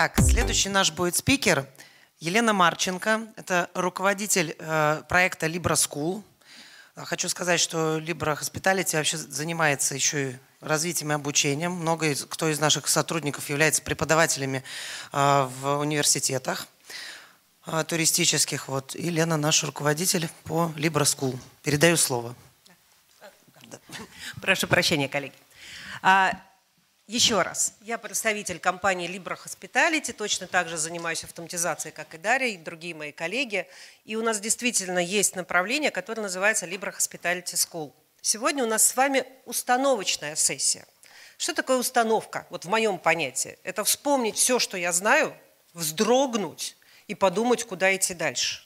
[0.00, 1.66] Так, следующий наш будет спикер
[2.20, 3.26] Елена Марченко.
[3.36, 6.22] Это руководитель э, проекта Libra School.
[6.94, 11.72] Хочу сказать, что Libra Hospitality вообще занимается еще и развитием и обучением.
[11.72, 14.64] Много кто из наших сотрудников является преподавателями
[15.12, 16.66] э, в университетах
[17.66, 18.68] э, туристических.
[18.68, 18.96] Вот.
[18.96, 21.38] И Лена наш руководитель по Libra School.
[21.62, 22.34] Передаю слово.
[24.40, 25.34] Прошу прощения, коллеги.
[26.02, 26.32] А,
[27.06, 32.48] еще раз, я представитель компании Libra Hospitality, точно так же занимаюсь автоматизацией, как и Дарья,
[32.48, 33.66] и другие мои коллеги.
[34.04, 37.92] И у нас действительно есть направление, которое называется Libra Hospitality School.
[38.22, 40.86] Сегодня у нас с вами установочная сессия.
[41.36, 42.46] Что такое установка?
[42.48, 43.58] Вот в моем понятии.
[43.64, 45.34] Это вспомнить все, что я знаю,
[45.72, 46.76] вздрогнуть
[47.08, 48.62] и подумать, куда идти дальше.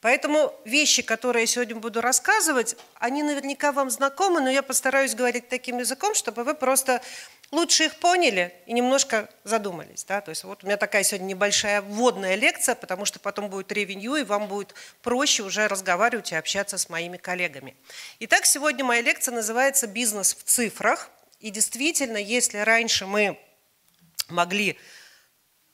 [0.00, 5.48] Поэтому вещи, которые я сегодня буду рассказывать, они наверняка вам знакомы, но я постараюсь говорить
[5.48, 7.02] таким языком, чтобы вы просто
[7.50, 10.04] лучше их поняли и немножко задумались.
[10.04, 10.22] Да?
[10.22, 14.14] То есть вот у меня такая сегодня небольшая вводная лекция, потому что потом будет ревенью,
[14.14, 17.76] и вам будет проще уже разговаривать и общаться с моими коллегами.
[18.20, 21.10] Итак, сегодня моя лекция называется «Бизнес в цифрах».
[21.40, 23.38] И действительно, если раньше мы
[24.28, 24.78] могли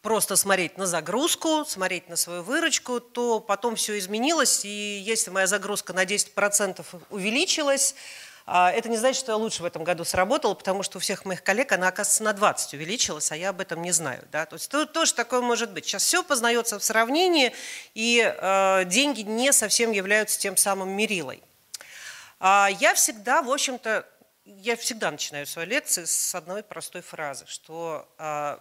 [0.06, 5.48] просто смотреть на загрузку, смотреть на свою выручку, то потом все изменилось, и если моя
[5.48, 7.96] загрузка на 10% увеличилась,
[8.46, 11.24] а, это не значит, что я лучше в этом году сработала, потому что у всех
[11.24, 14.22] моих коллег она, оказывается, на 20 увеличилась, а я об этом не знаю.
[14.30, 14.46] Да?
[14.46, 15.84] То есть то, тоже такое может быть.
[15.84, 17.52] Сейчас все познается в сравнении,
[17.94, 21.42] и э, деньги не совсем являются тем самым мерилой.
[22.38, 24.06] А я всегда, в общем-то,
[24.44, 28.58] я всегда начинаю свои лекции с одной простой фразы, что э,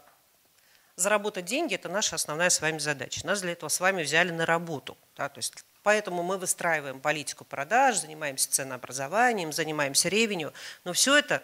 [0.95, 3.25] заработать деньги– это наша основная с вами задача.
[3.25, 4.97] Нас для этого с вами взяли на работу.
[5.15, 5.29] Да?
[5.29, 5.53] То есть
[5.85, 10.51] Поэтому мы выстраиваем политику продаж, занимаемся ценообразованием, занимаемся ревенью.
[10.83, 11.43] Но все это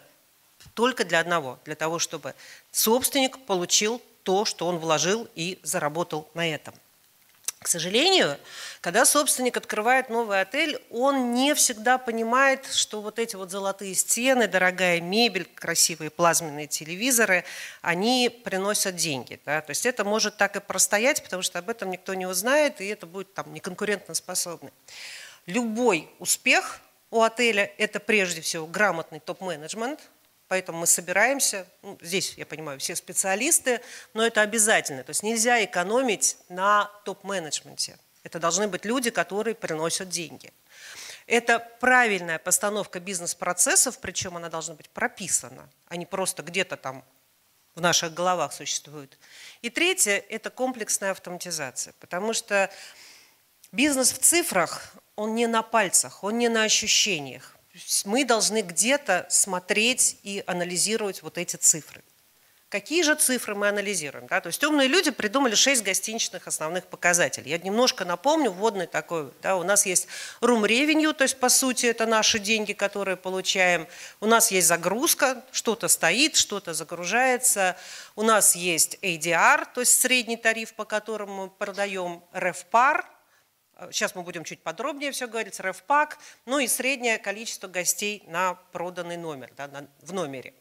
[0.73, 2.33] только для одного, для того, чтобы
[2.71, 6.73] собственник получил то, что он вложил и заработал на этом.
[7.61, 8.39] К сожалению,
[8.81, 14.47] когда собственник открывает новый отель, он не всегда понимает, что вот эти вот золотые стены,
[14.47, 17.43] дорогая мебель, красивые плазменные телевизоры,
[17.83, 19.39] они приносят деньги.
[19.45, 19.61] Да?
[19.61, 22.87] То есть это может так и простоять, потому что об этом никто не узнает, и
[22.87, 24.71] это будет там неконкурентоспособно.
[25.45, 26.79] Любой успех
[27.11, 29.99] у отеля– это прежде всего грамотный топ-менеджмент–
[30.51, 33.79] Поэтому мы собираемся, ну, здесь, я понимаю, все специалисты,
[34.13, 35.01] но это обязательно.
[35.01, 37.97] То есть нельзя экономить на топ-менеджменте.
[38.23, 40.51] Это должны быть люди, которые приносят деньги.
[41.25, 47.05] Это правильная постановка бизнес-процессов, причем она должна быть прописана, а не просто где-то там
[47.73, 49.17] в наших головах существует.
[49.61, 52.69] И третье– это комплексная автоматизация, потому что
[53.71, 57.55] бизнес в цифрах, он не на пальцах, он не на ощущениях
[58.05, 62.01] мы должны где-то смотреть и анализировать вот эти цифры.
[62.71, 64.27] Какие же цифры мы анализируем?
[64.27, 64.39] Да?
[64.39, 67.51] То есть умные люди придумали шесть гостиничных основных показателей.
[67.51, 69.29] Я немножко напомню, вводный такой.
[69.41, 70.07] Да, у нас есть
[70.39, 73.87] room revenue, то есть по сути это наши деньги, которые получаем.
[74.21, 77.75] У нас есть загрузка, что-то стоит, что-то загружается.
[78.15, 83.03] У нас есть ADR, то есть средний тариф, по которому мы продаем RevPAR,
[83.91, 89.17] Сейчас мы будем чуть подробнее все говорить, РФПАК, ну и среднее количество гостей на проданный
[89.17, 90.53] номер, да, на, в номере.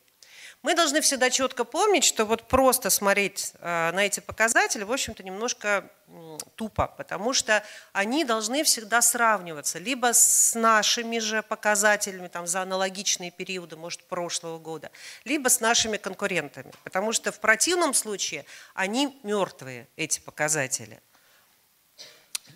[0.62, 5.22] Мы должны всегда четко помнить, что вот просто смотреть э, на эти показатели, в общем-то,
[5.22, 7.64] немножко э, тупо, потому что
[7.94, 14.58] они должны всегда сравниваться либо с нашими же показателями там, за аналогичные периоды, может, прошлого
[14.58, 14.90] года,
[15.24, 18.44] либо с нашими конкурентами, потому что в противном случае
[18.74, 21.00] они мертвые, эти показатели.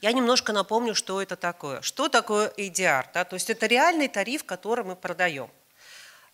[0.03, 1.81] Я немножко напомню, что это такое.
[1.83, 3.07] Что такое ADR?
[3.15, 3.25] Да?
[3.25, 5.51] То есть это реальный тариф, который мы продаем.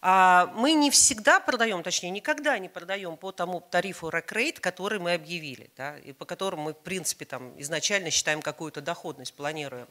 [0.02, 5.12] А мы не всегда продаем, точнее, никогда не продаем по тому тарифу рекрейт, который мы
[5.12, 9.86] объявили, да, и по которому мы, в принципе, там, изначально считаем какую-то доходность, планируем.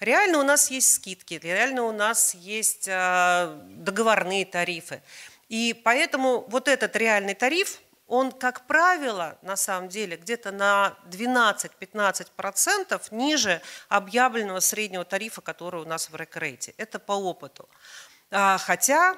[0.00, 5.02] Реально у нас есть скидки, реально у нас есть а, договорные тарифы.
[5.50, 13.02] И поэтому вот этот реальный тариф, он, как правило, на самом деле где-то на 12-15%
[13.12, 16.74] ниже объявленного среднего тарифа, который у нас в рекрейте.
[16.76, 17.68] Это по опыту.
[18.32, 19.16] А, хотя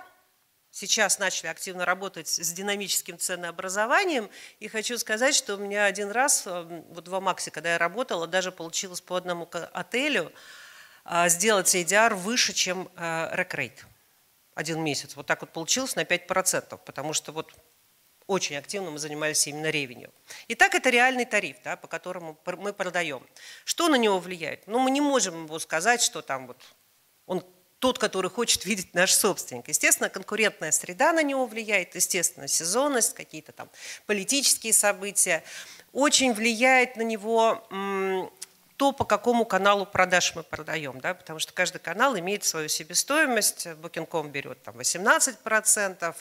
[0.70, 4.28] сейчас начали активно работать с динамическим ценообразованием,
[4.60, 8.26] и хочу сказать, что у меня один раз, э, вот в Амаксе, когда я работала,
[8.26, 10.30] даже получилось по одному отелю
[11.04, 13.86] а, сделать ADR выше, чем э, рекрейт
[14.54, 15.16] один месяц.
[15.16, 17.54] Вот так вот получилось на 5%, потому что вот
[18.32, 20.10] очень активно мы занимались именно ревенью.
[20.48, 23.22] Итак, это реальный тариф, да, по которому мы продаем.
[23.64, 24.66] Что на него влияет?
[24.66, 26.58] Ну, мы не можем ему сказать, что там вот
[27.26, 27.44] он
[27.78, 29.66] тот, который хочет видеть наш собственник.
[29.66, 33.68] Естественно, конкурентная среда на него влияет, естественно, сезонность, какие-то там
[34.06, 35.42] политические события.
[35.92, 38.30] Очень влияет на него
[38.82, 43.68] то, по какому каналу продаж мы продаем, да, потому что каждый канал имеет свою себестоимость,
[43.68, 46.16] Booking.com берет там 18%,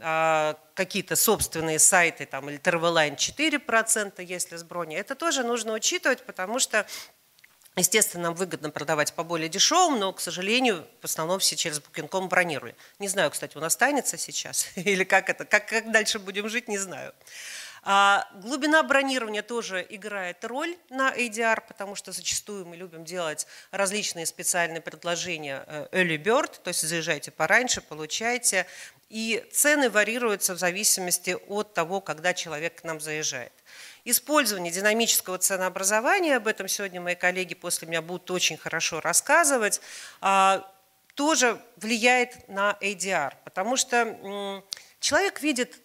[0.00, 4.96] а, какие-то собственные сайты там, или Traveline 4%, если с брони.
[4.96, 6.84] Это тоже нужно учитывать, потому что
[7.76, 12.28] Естественно, нам выгодно продавать по более дешевым, но, к сожалению, в основном все через Booking.com
[12.28, 12.74] бронировали.
[12.98, 16.78] Не знаю, кстати, он останется сейчас или как это, как, как дальше будем жить, не
[16.78, 17.14] знаю.
[17.82, 24.26] А, глубина бронирования тоже играет роль на ADR, потому что зачастую мы любим делать различные
[24.26, 28.66] специальные предложения э, early bird, то есть заезжайте пораньше, получайте.
[29.08, 33.52] И цены варьируются в зависимости от того, когда человек к нам заезжает.
[34.04, 39.80] Использование динамического ценообразования, об этом сегодня мои коллеги после меня будут очень хорошо рассказывать,
[40.20, 40.70] а,
[41.14, 44.62] тоже влияет на ADR, потому что
[45.00, 45.80] человек видит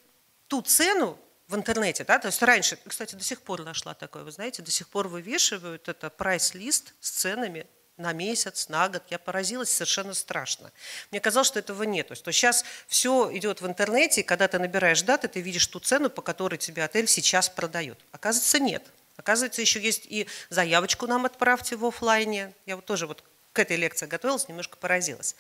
[0.48, 4.32] ту цену в интернете, да, то есть раньше, кстати, до сих пор нашла такое, вы
[4.32, 9.04] знаете, до сих пор вывешивают это прайс-лист с ценами на месяц, на год.
[9.10, 10.72] Я поразилась совершенно страшно.
[11.12, 12.08] Мне казалось, что этого нет.
[12.10, 15.66] То есть то сейчас все идет в интернете, и когда ты набираешь даты, ты видишь
[15.68, 18.00] ту цену, по которой тебе отель сейчас продает.
[18.12, 18.84] Оказывается, нет.
[19.18, 22.54] Оказывается, еще есть и заявочку нам отправьте в офлайне.
[22.66, 25.36] Я вот тоже вот к этой лекции готовилась, немножко поразилась.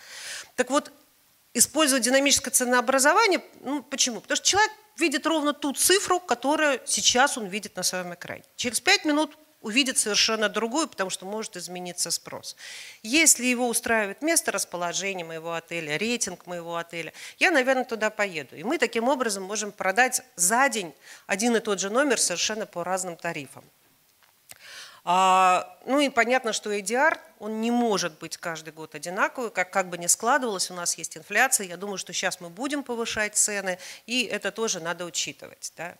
[0.55, 0.93] Так вот,
[1.55, 4.21] использовать динамическое ценообразование, ну почему?
[4.21, 8.43] Потому что человек видит ровно ту цифру, которую сейчас он видит на своем экране.
[8.55, 12.55] Через пять минут увидит совершенно другую, потому что может измениться спрос.
[13.01, 18.55] Если его устраивает место расположения моего отеля, рейтинг моего отеля, я, наверное, туда поеду.
[18.55, 20.93] И мы таким образом можем продать за день
[21.25, 23.63] один и тот же номер совершенно по разным тарифам.
[25.07, 29.89] А, ну и понятно, что ADR, он не может быть каждый год одинаковый, как, как
[29.89, 33.77] бы ни складывалось, у нас есть инфляция, я думаю, что сейчас мы будем повышать цены,
[34.07, 35.71] и это тоже надо учитывать.
[35.77, 35.95] Да.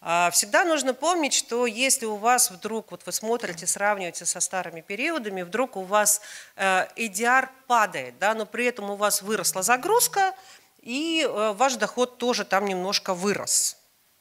[0.00, 4.80] А, всегда нужно помнить, что если у вас вдруг, вот вы смотрите, сравниваете со старыми
[4.80, 6.20] периодами, вдруг у вас
[6.56, 10.34] ADR э, падает, да, но при этом у вас выросла загрузка,
[10.80, 13.79] и э, ваш доход тоже там немножко вырос.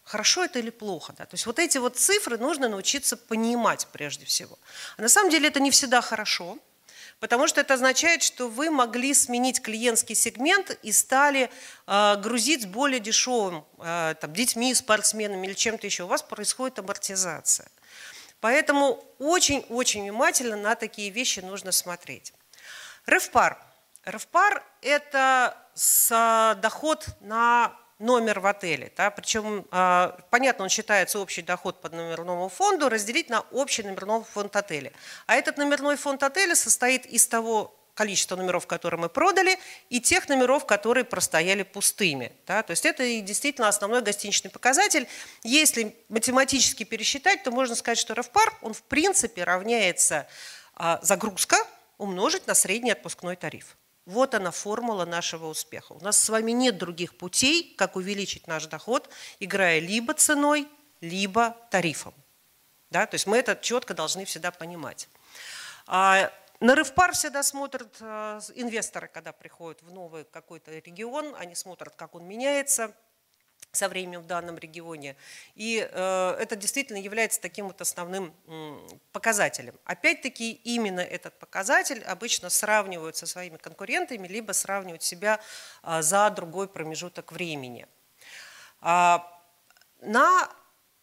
[0.10, 1.14] Хорошо это или плохо?
[1.16, 1.26] Да?
[1.26, 4.58] То есть вот эти вот цифры нужно научиться понимать прежде всего.
[4.98, 6.58] А на самом деле это не всегда хорошо–
[7.20, 11.52] Потому что это означает, что вы могли сменить клиентский сегмент и стали
[11.86, 16.04] э, грузить более дешевым, э, там, детьми, спортсменами или чем-то еще.
[16.04, 17.68] У вас происходит амортизация.
[18.40, 22.32] Поэтому очень-очень внимательно на такие вещи нужно смотреть.
[23.06, 23.62] Ревпар.
[24.06, 25.58] Ревпар– это
[26.62, 28.92] доход на номер в отеле.
[28.96, 29.12] Да?
[29.12, 34.56] Причем, а, понятно, он считается общий доход по номерному фонду разделить на общий номерной фонд
[34.56, 34.92] отеля.
[35.28, 39.60] А этот номерной фонд отеля состоит из того количества номеров, которые мы продали,
[39.90, 42.32] и тех номеров, которые простояли пустыми.
[42.48, 42.64] Да?
[42.64, 45.06] То есть это действительно основной гостиничный показатель.
[45.44, 50.28] Если математически пересчитать, то можно сказать, что РФПАР, он в принципе равняется
[50.76, 51.58] а, загрузка
[51.98, 53.76] умножить на средний отпускной тариф.
[54.10, 55.94] Вот она формула нашего успеха.
[55.94, 59.08] У нас с вами нет других путей, как увеличить наш доход,
[59.40, 60.68] играя либо ценой,
[61.00, 62.16] либо тарифом.
[62.90, 63.06] Да?
[63.06, 65.08] То есть мы это четко должны всегда понимать.
[65.86, 71.96] А на рывпар всегда смотрят э, инвесторы, когда приходят в новый какой-то регион, они смотрят,
[71.96, 72.92] как он меняется–
[73.72, 75.16] со временем в данном регионе.
[75.56, 78.78] И э, это действительно является таким вот основным э,
[79.12, 79.76] показателем.
[79.86, 85.40] Опять-таки именно этот показатель обычно сравнивают со своими конкурентами, либо сравнивают себя
[85.84, 87.86] э, за другой промежуток времени.
[88.82, 89.28] А,
[90.02, 90.50] на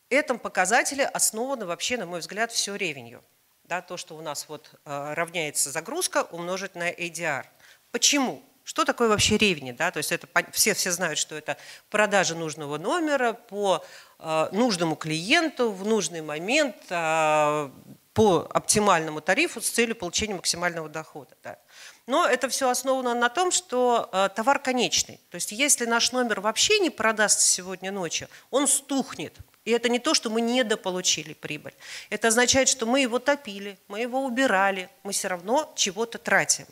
[0.08, 3.22] этом показателе основано вообще, на мой взгляд, все ревенью.
[3.64, 7.46] Да, то, что у нас вот, э, равняется загрузка умножить на ADR.
[7.90, 8.42] Почему?
[8.66, 9.70] Что такое вообще ревни?
[9.70, 9.92] Да?
[9.92, 11.56] То есть это, все, все знают, что это
[11.88, 13.84] продажа нужного номера по
[14.18, 17.70] э, нужному клиенту в нужный момент э,
[18.12, 21.36] по оптимальному тарифу с целью получения максимального дохода.
[21.44, 21.60] Да.
[22.08, 25.20] Но это все основано на том, что э, товар конечный.
[25.30, 29.36] То есть если наш номер вообще не продастся сегодня ночью, он стухнет.
[29.64, 31.74] И это не то, что мы недополучили прибыль.
[32.10, 36.66] Это означает, что мы его топили, мы его убирали, мы все равно чего-то тратим.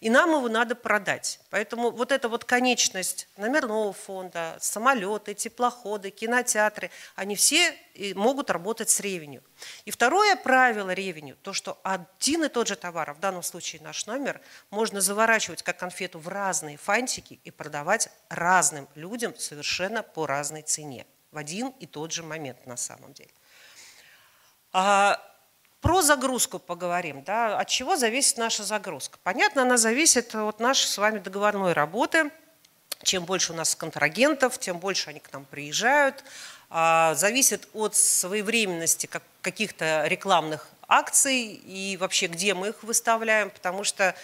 [0.00, 1.40] И нам его надо продать.
[1.50, 7.74] Поэтому вот эта вот конечность номерного фонда, самолеты, теплоходы, кинотеатры, они все
[8.14, 9.42] могут работать с ревенью.
[9.84, 13.82] И второе правило ревенью, то, что один и тот же товар, а в данном случае
[13.82, 14.40] наш номер,
[14.70, 21.06] можно заворачивать как конфету в разные фантики и продавать разным людям совершенно по разной цене
[21.30, 23.30] в один и тот же момент на самом деле.
[25.84, 27.22] Про загрузку поговорим.
[27.24, 27.58] Да?
[27.58, 29.18] От чего зависит наша загрузка?
[29.22, 32.30] Понятно, она зависит от нашей с вами договорной работы.
[33.02, 36.24] Чем больше у нас контрагентов, тем больше они к нам приезжают.
[36.70, 39.10] А, зависит от своевременности
[39.42, 44.14] каких-то рекламных акций и вообще где мы их выставляем, потому что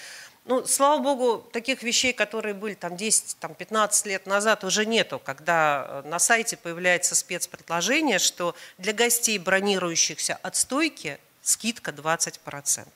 [0.46, 5.20] ну, слава богу, таких вещей, которые были там 10, там 15 лет назад, уже нету,
[5.22, 11.18] когда э, на сайте появляется спецпредложение, что для гостей, бронирующихся от стойки,
[11.50, 12.88] скидка 20%.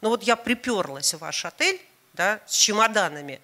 [0.00, 1.80] Ну вот я приперлась в ваш отель
[2.12, 3.40] да, с чемоданами,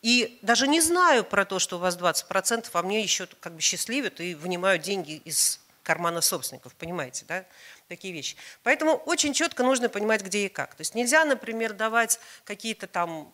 [0.00, 3.60] и даже не знаю про то, что у вас 20%, а мне еще как бы
[3.60, 7.44] счастливят и вынимают деньги из кармана собственников, понимаете, да?
[7.88, 8.36] такие вещи.
[8.62, 10.74] Поэтому очень четко нужно понимать, где и как.
[10.74, 13.32] То есть нельзя, например, давать какие-то там,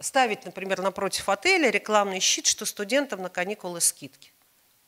[0.00, 4.32] ставить, например, напротив отеля рекламный щит, что студентам на каникулы скидки.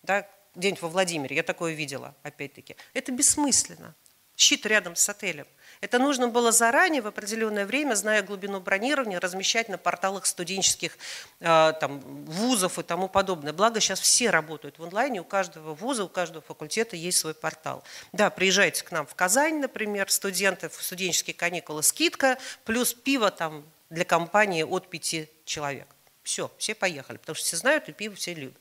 [0.03, 2.77] Да, где-нибудь во Владимире, я такое видела, опять-таки.
[2.93, 3.95] Это бессмысленно.
[4.37, 5.47] Щит рядом с отелем.
[5.81, 10.97] Это нужно было заранее, в определенное время, зная глубину бронирования, размещать на порталах студенческих
[11.41, 13.53] э, там, вузов и тому подобное.
[13.53, 17.85] Благо сейчас все работают в онлайне, у каждого вуза, у каждого факультета есть свой портал.
[18.13, 23.63] Да, приезжайте к нам в Казань, например, студенты в студенческие каникулы, скидка, плюс пиво там
[23.91, 25.87] для компании от пяти человек.
[26.23, 28.57] Все, все поехали, потому что все знают и пиво все любят.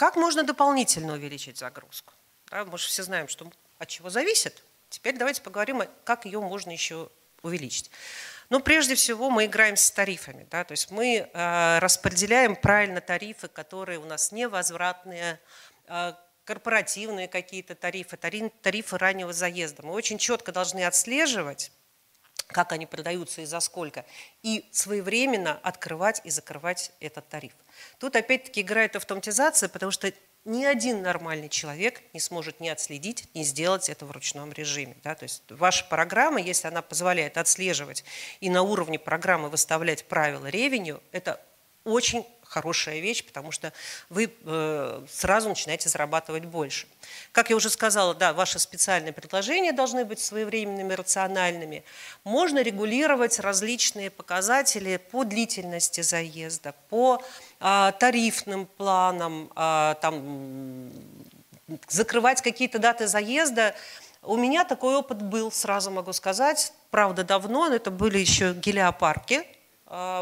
[0.00, 2.14] Как можно дополнительно увеличить загрузку?
[2.50, 4.64] Да, мы же все знаем, что от чего зависит.
[4.88, 7.10] Теперь давайте поговорим, как ее можно еще
[7.42, 7.90] увеличить.
[8.48, 10.46] Ну, прежде всего, мы играем с тарифами.
[10.50, 10.64] Да?
[10.64, 15.38] То есть мы э, распределяем правильно тарифы, которые у нас невозвратные,
[15.86, 16.14] э,
[16.44, 19.82] корпоративные какие-то тарифы, тарифы раннего заезда.
[19.82, 21.72] Мы очень четко должны отслеживать,
[22.52, 24.04] как они продаются и за сколько,
[24.42, 27.52] и своевременно открывать и закрывать этот тариф.
[27.98, 30.12] Тут опять-таки играет автоматизация, потому что
[30.44, 34.96] ни один нормальный человек не сможет ни отследить, ни сделать это в ручном режиме.
[35.04, 35.14] Да?
[35.14, 38.04] То есть ваша программа, если она позволяет отслеживать
[38.40, 41.40] и на уровне программы выставлять правила ревеню, это
[41.84, 43.72] очень хорошая вещь, потому что
[44.08, 46.88] вы э, сразу начинаете зарабатывать больше.
[47.30, 51.84] Как я уже сказала, да, ваши специальные предложения должны быть своевременными, рациональными.
[52.24, 57.22] Можно регулировать различные показатели по длительности заезда, по
[57.60, 60.90] э, тарифным планам, э, там,
[61.88, 63.76] закрывать какие-то даты заезда.
[64.22, 69.46] У меня такой опыт был, сразу могу сказать, правда давно, но это были еще гелиопарки,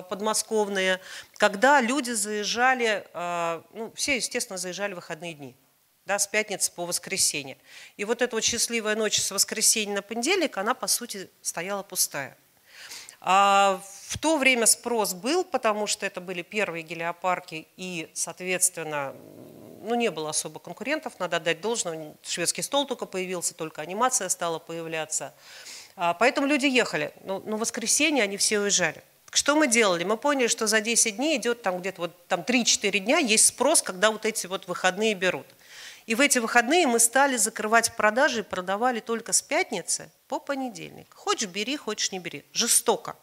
[0.09, 1.01] подмосковные,
[1.37, 5.55] когда люди заезжали, э, ну, все, естественно, заезжали в выходные дни,
[6.07, 7.59] да, с пятницы по воскресенье.
[7.97, 12.37] И вот эта вот счастливая ночь с воскресенья на понедельник, она, по сути, стояла пустая.
[13.21, 19.15] А в то время спрос был, потому что это были первые гелиопарки, и, соответственно,
[19.83, 22.15] ну, не было особо конкурентов, надо отдать должное.
[22.23, 25.35] Шведский стол только появился, только анимация стала появляться.
[25.97, 27.13] А, поэтому люди ехали.
[27.25, 29.03] Но, но в воскресенье они все уезжали.
[29.31, 30.05] Что мы делали?
[30.05, 33.83] Мы поняли, что за 10 дней идет там где-то вот там 3-4 дня, есть спрос,
[33.83, 35.47] когда вот эти вот выходные берут.
[36.07, 41.13] И в эти выходные мы стали закрывать продажи и продавали только с пятницы по понедельник.
[41.15, 42.45] Хочешь бери, хочешь не бери.
[42.55, 43.17] Жестоко.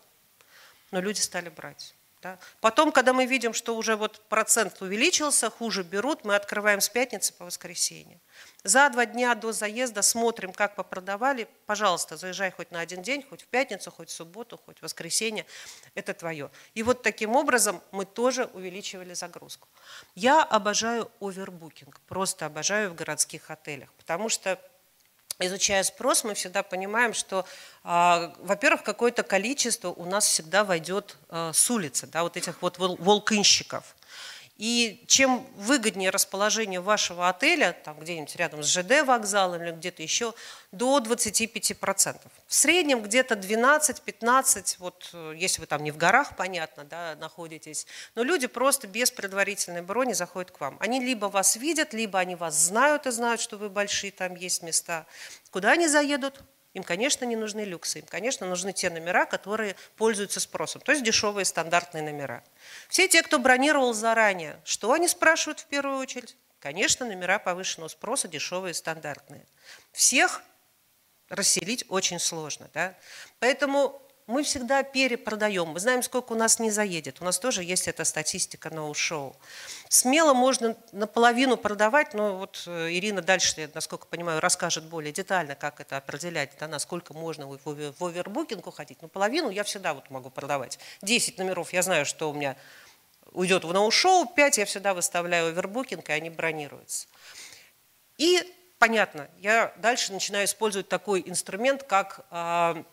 [0.92, 1.96] Но люди стали брать.
[2.26, 2.40] Да?
[2.60, 7.32] Потом, когда мы видим, что уже вот процент увеличился, хуже берут, мы открываем с пятницы
[7.32, 8.20] по воскресенье.
[8.64, 11.48] За два дня до заезда смотрим, как попродавали.
[11.68, 15.46] Пожалуйста, заезжай хоть на один день, хоть в пятницу, хоть в субботу, хоть в воскресенье.
[15.94, 16.50] Это твое.
[16.74, 19.68] И вот таким образом мы тоже увеличивали загрузку.
[20.16, 24.60] Я обожаю овербукинг, просто обожаю в городских отелях, потому что
[25.40, 27.46] изучая спрос, мы всегда понимаем, что,
[27.84, 32.78] э, во-первых, какое-то количество у нас всегда войдет э, с улицы, да, вот этих вот
[32.78, 33.96] волкынщиков.
[34.58, 40.34] И чем выгоднее расположение вашего отеля, там где-нибудь рядом с ЖД вокзалом или где-то еще,
[40.72, 42.22] до 25%.
[42.48, 47.86] В среднем где-то 12-15, вот э, если вы там не в горах, понятно, да, находитесь,
[48.16, 50.78] но люди просто без предварительной брони заходят к вам.
[50.80, 54.64] Они либо вас видят, либо они вас знают и знают, что вы большие, там есть
[54.64, 55.06] места.
[55.52, 56.42] Куда они заедут?
[56.76, 61.06] Им, конечно, не нужны люксы, им, конечно, нужны те номера, которые пользуются спросом, то есть
[61.06, 62.44] дешевые стандартные номера.
[62.90, 66.36] Все те, кто бронировал заранее, что они спрашивают в первую очередь?
[66.60, 69.46] Конечно, номера повышенного спроса, дешевые стандартные.
[69.94, 70.44] Всех
[71.30, 72.70] расселить очень сложно.
[72.74, 72.94] Да?
[73.40, 75.68] Поэтому мы всегда перепродаем.
[75.68, 77.22] Мы знаем, сколько у нас не заедет.
[77.22, 79.36] У нас тоже есть эта статистика ноу-шоу.
[79.88, 85.80] Смело можно наполовину продавать, но вот э, Ирина дальше, насколько понимаю, расскажет более детально, как
[85.80, 89.00] это определять, да, насколько можно в овербукинг уходить.
[89.02, 90.80] Но половину я всегда вот могу продавать.
[91.04, 92.56] 10 номеров я знаю, что у меня
[93.32, 97.08] уйдет в ноу-шоу, 5 я всегда выставляю овербукинг, и они бронируются.
[98.18, 98.42] И
[98.80, 102.84] понятно, я дальше начинаю использовать такой инструмент, как э,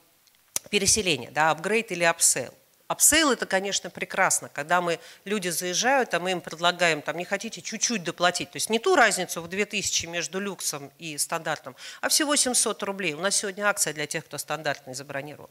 [0.70, 2.52] переселение, да, апгрейд или upsell.
[2.88, 7.62] Upsell– это, конечно, прекрасно, когда мы, люди заезжают, а мы им предлагаем, там, не хотите
[7.62, 12.36] чуть-чуть доплатить, то есть не ту разницу в 2000 между люксом и стандартом, а всего
[12.36, 13.14] 700 рублей.
[13.14, 15.48] У нас сегодня акция для тех, кто стандартный забронировал.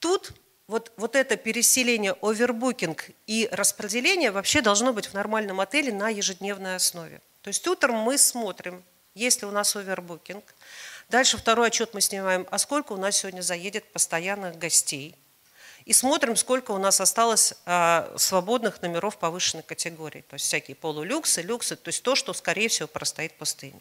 [0.00, 0.32] Тут
[0.66, 6.76] вот, вот это переселение, овербукинг и распределение вообще должно быть в нормальном отеле на ежедневной
[6.76, 7.20] основе.
[7.42, 8.82] То есть утром мы смотрим,
[9.14, 10.44] есть ли у нас овербукинг.
[11.10, 15.16] Дальше второй отчет мы снимаем, а сколько у нас сегодня заедет постоянных гостей.
[15.84, 20.20] И смотрим, сколько у нас осталось а, свободных номеров повышенной категории.
[20.20, 23.80] То есть всякие полулюксы, люксы, то есть то, что, скорее всего, простоит пустыне.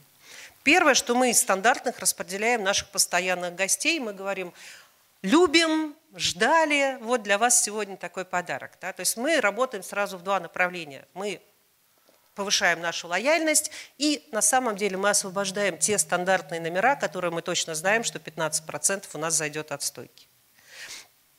[0.63, 4.51] Первое, что мы из стандартных распределяем наших постоянных гостей, мы говорим,
[5.21, 8.71] любим, ждали, вот для вас сегодня такой подарок.
[8.81, 8.91] Да?
[8.91, 11.05] То есть мы работаем сразу в два направления.
[11.13, 11.39] Мы
[12.39, 17.75] повышаем нашу лояльность, и на самом деле мы освобождаем те стандартные номера, которые мы точно
[17.75, 20.29] знаем, что 15% у нас зайдет от стойки.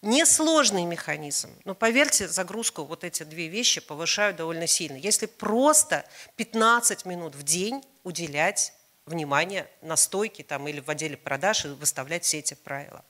[0.02, 4.96] Несложный механизм, но поверьте, загрузку вот эти две вещи повышают довольно сильно.
[4.98, 6.04] Если просто
[6.36, 8.74] 15 минут в день уделять
[9.06, 13.02] внимание на стойке там, или в отделе продаж и выставлять все эти правила.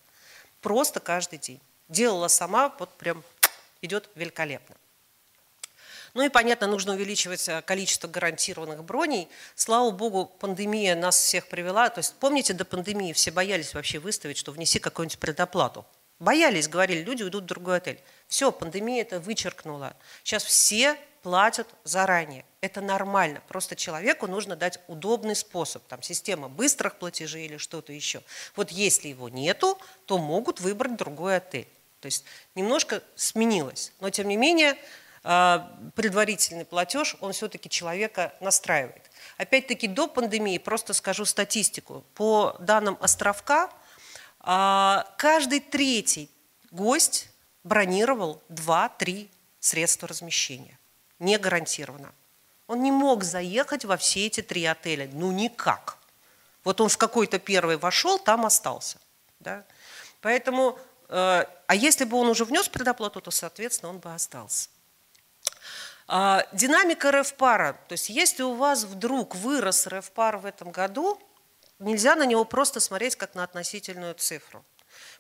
[0.61, 1.61] Просто каждый день.
[1.89, 3.25] Делала сама, вот прям
[3.83, 4.77] идет великолепно.
[6.15, 9.29] Ну и, понятно, нужно увеличивать э, количество гарантированных броней.
[9.55, 11.89] Слава богу, пандемия нас всех привела.
[11.91, 15.87] То есть, помните, до пандемии все боялись вообще выставить, что внеси какую-нибудь предоплату.
[16.19, 18.01] Боялись, говорили, люди уйдут в другой отель.
[18.29, 19.97] Все, пандемия это вычеркнула.
[20.23, 22.45] Сейчас все платят заранее.
[22.61, 23.43] Это нормально.
[23.49, 25.83] Просто человеку нужно дать удобный способ.
[25.87, 28.23] Там система быстрых платежей или что-то еще.
[28.57, 31.69] Вот если его нету, то могут выбрать другой отель.
[32.01, 32.25] То есть
[32.55, 33.93] немножко сменилось.
[34.01, 34.77] Но тем не менее
[35.23, 39.11] предварительный платеж, он все-таки человека настраивает.
[39.37, 42.05] Опять-таки до пандемии, просто скажу статистику.
[42.15, 43.71] По данным Островка,
[44.41, 46.31] а, каждый третий
[46.71, 47.29] гость
[47.65, 50.79] бронировал 2-3 средства размещения.
[51.19, 52.13] Не гарантированно.
[52.67, 55.11] Он не мог заехать во все эти три отеля.
[55.13, 55.99] Ну, никак.
[56.65, 58.99] Вот он в какой-то первый вошел, там остался.
[59.41, 59.65] Да?
[60.21, 64.69] Поэтому, э, а если бы он уже внес предоплату, то, соответственно, он бы остался.
[66.13, 67.79] А, динамика РФ-пара.
[67.87, 71.21] То есть, если у вас вдруг вырос РФ-пар в этом году,
[71.79, 74.65] нельзя на него просто смотреть как на относительную цифру.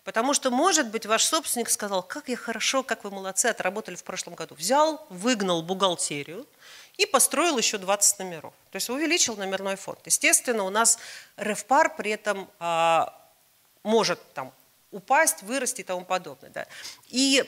[0.02, 4.02] Потому что, может быть, ваш собственник сказал, как я хорошо, как вы молодцы, отработали в
[4.02, 4.56] прошлом году.
[4.56, 6.44] Взял, выгнал бухгалтерию
[6.96, 8.52] и построил еще 20 номеров.
[8.72, 10.00] То есть увеличил номерной фонд.
[10.06, 10.98] Естественно, у нас
[11.40, 13.16] РФПАР при этом а,
[13.84, 14.52] может там,
[14.90, 16.50] упасть, вырасти и тому подобное.
[16.50, 16.66] Да.
[17.10, 17.44] И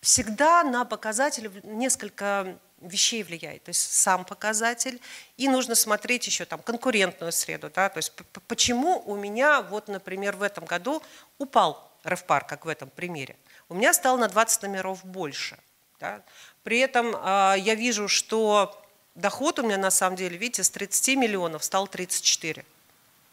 [0.00, 3.64] всегда на показатели несколько вещей влияет.
[3.64, 5.00] То есть сам показатель,
[5.36, 7.70] и нужно смотреть еще там конкурентную среду.
[7.74, 7.88] Да?
[7.88, 8.12] То есть
[8.48, 11.02] почему у меня, вот, например, в этом году
[11.38, 13.36] упал РФПАР, как в этом примере.
[13.68, 15.58] У меня стало на 20 номеров больше.
[16.00, 16.22] Да?
[16.62, 18.82] При этом э, я вижу, что
[19.14, 22.64] доход у меня на самом деле, видите, с 30 миллионов стал 34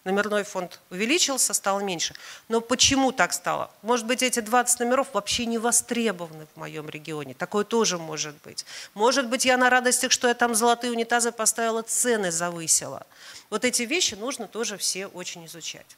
[0.07, 2.15] номерной фонд увеличился, стал меньше.
[2.47, 3.69] Но почему так стало?
[3.81, 7.33] Может быть, эти 20 номеров вообще не востребованы в моем регионе.
[7.33, 8.65] Такое тоже может быть.
[8.93, 13.05] Может быть, я на радостях, что я там золотые унитазы поставила, цены завысила.
[13.49, 15.97] Вот эти вещи нужно тоже все очень изучать.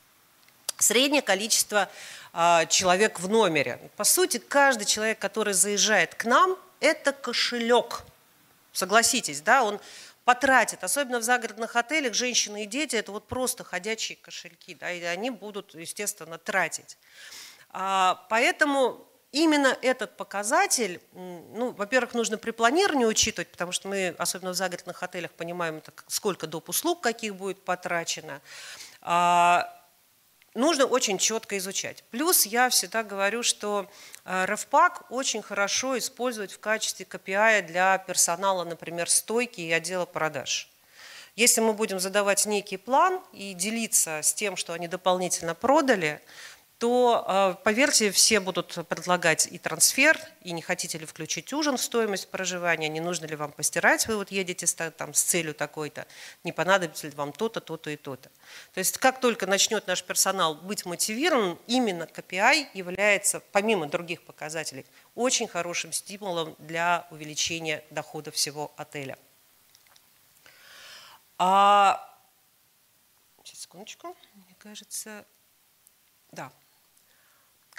[0.78, 1.89] Среднее количество
[2.34, 3.80] э, человек в номере.
[3.95, 8.02] По сути, каждый человек, который заезжает к нам, это кошелек.
[8.72, 9.80] Согласитесь, да, он
[10.30, 15.02] потратят, особенно в загородных отелях, женщины и дети, это вот просто ходячие кошельки, да, и
[15.02, 17.00] они будут, естественно, тратить.
[17.72, 24.52] А, поэтому именно этот показатель, ну, во-первых, нужно при планировании учитывать, потому что мы, особенно
[24.52, 26.70] в загородных отелях, понимаем, сколько доп.
[26.70, 28.39] услуг каких будет потрачено.
[29.02, 29.79] А,
[30.54, 32.04] нужно очень четко изучать.
[32.12, 33.90] Плюс я всегда говорю, что
[34.26, 40.70] э, РФПАК очень хорошо использовать в качестве KPI для персонала, например, стойки и отдела продаж.
[41.36, 46.22] Если мы будем задавать некий план и делиться с тем, что они дополнительно продали,
[46.80, 51.82] то, э, поверьте, все будут предлагать и трансфер, и не хотите ли включить ужин в
[51.82, 56.08] стоимость проживания, не нужно ли вам постирать, вы вот едете там, с целью такой-то,
[56.46, 58.30] не понадобится ли вам то-то, то-то и то-то.
[58.74, 64.86] То есть как только начнет наш персонал быть мотивирован, именно KPI является, помимо других показателей,
[65.15, 69.20] очень хорошим стимулом для увеличения дохода всего отеля.
[71.38, 72.06] А...
[73.44, 74.15] Сейчас, секундочку.
[74.34, 75.26] Мне кажется,
[76.32, 76.52] да.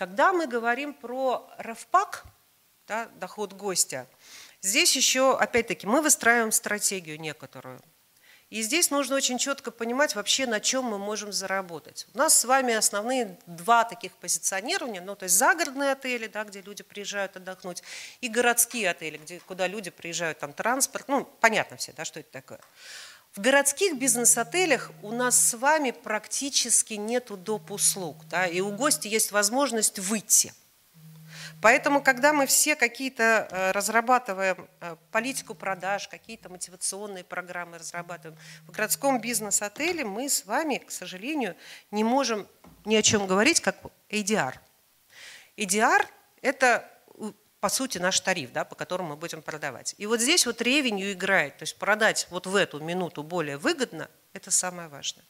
[0.00, 2.24] Когда мы говорим про РФПАК,
[2.88, 4.06] да, доход гостя,
[4.62, 7.82] здесь еще, опять-таки, мы выстраиваем стратегию некоторую.
[8.48, 12.06] И здесь нужно очень четко понимать вообще, на чем мы можем заработать.
[12.14, 16.62] У нас с вами основные два таких позиционирования, ну, то есть загородные отели, да, где
[16.62, 17.82] люди приезжают отдохнуть,
[18.22, 22.32] и городские отели, где, куда люди приезжают, там транспорт, ну, понятно все, да, что это
[22.32, 22.60] такое.
[23.36, 27.70] В городских бизнес-отелях у нас с вами практически нету доп.
[27.70, 30.52] услуг, да, и у гостя есть возможность выйти.
[31.62, 38.72] Поэтому, когда мы все какие-то э, разрабатываем э, политику продаж, какие-то мотивационные программы разрабатываем, в
[38.72, 41.54] городском бизнес-отеле мы с вами, к сожалению,
[41.92, 42.48] не можем
[42.84, 43.76] ни о чем говорить, как
[44.08, 44.54] ADR.
[45.56, 46.04] ADR–
[46.42, 46.90] это,
[47.60, 49.94] по сути, наш тариф, да, по которому мы будем продавать.
[49.98, 54.08] И вот здесь вот ревенью играет, то есть продать вот в эту минуту более выгодно–
[54.32, 55.24] это самое важное.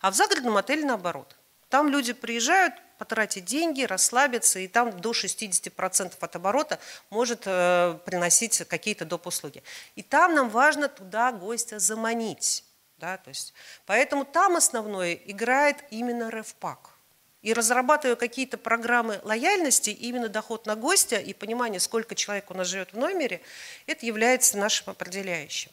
[0.00, 1.36] А в загородном отеле наоборот.
[1.68, 6.78] Там люди приезжают, потратить деньги, расслабиться, и там до 60% от оборота
[7.10, 9.26] может э, приносить какие-то доп.
[9.26, 9.62] услуги.
[9.96, 12.64] И там нам важно туда гостя заманить.
[12.98, 13.52] Да, то есть,
[13.84, 16.95] поэтому там основное играет именно рефпак.
[17.42, 22.66] И разрабатывая какие-то программы лояльности, именно доход на гостя и понимание, сколько человек у нас
[22.66, 23.40] живет в номере,
[23.86, 25.70] это является нашим определяющим.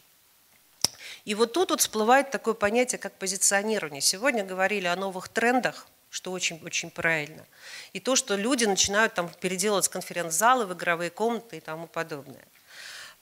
[1.25, 4.01] И вот тут вот всплывает такое понятие, как позиционирование.
[4.01, 7.45] Сегодня говорили о новых трендах, что очень-очень правильно.
[7.93, 12.45] И то, что люди начинают там переделывать конференц-залы в игровые комнаты и тому подобное.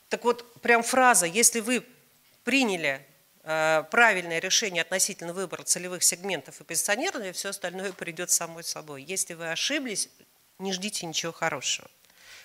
[0.09, 1.85] Так вот, прям фраза, если вы
[2.43, 3.05] приняли
[3.43, 9.03] правильное решение относительно выбора целевых сегментов и позиционирования, все остальное придет само собой.
[9.03, 10.09] Если вы ошиблись,
[10.59, 11.89] не ждите ничего хорошего.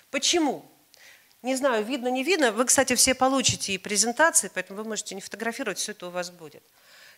[0.09, 0.65] Почему?
[1.43, 2.51] Не знаю, видно, не видно.
[2.51, 6.31] Вы, кстати, все получите и презентации, поэтому вы можете не фотографировать, все это у вас
[6.31, 6.63] будет.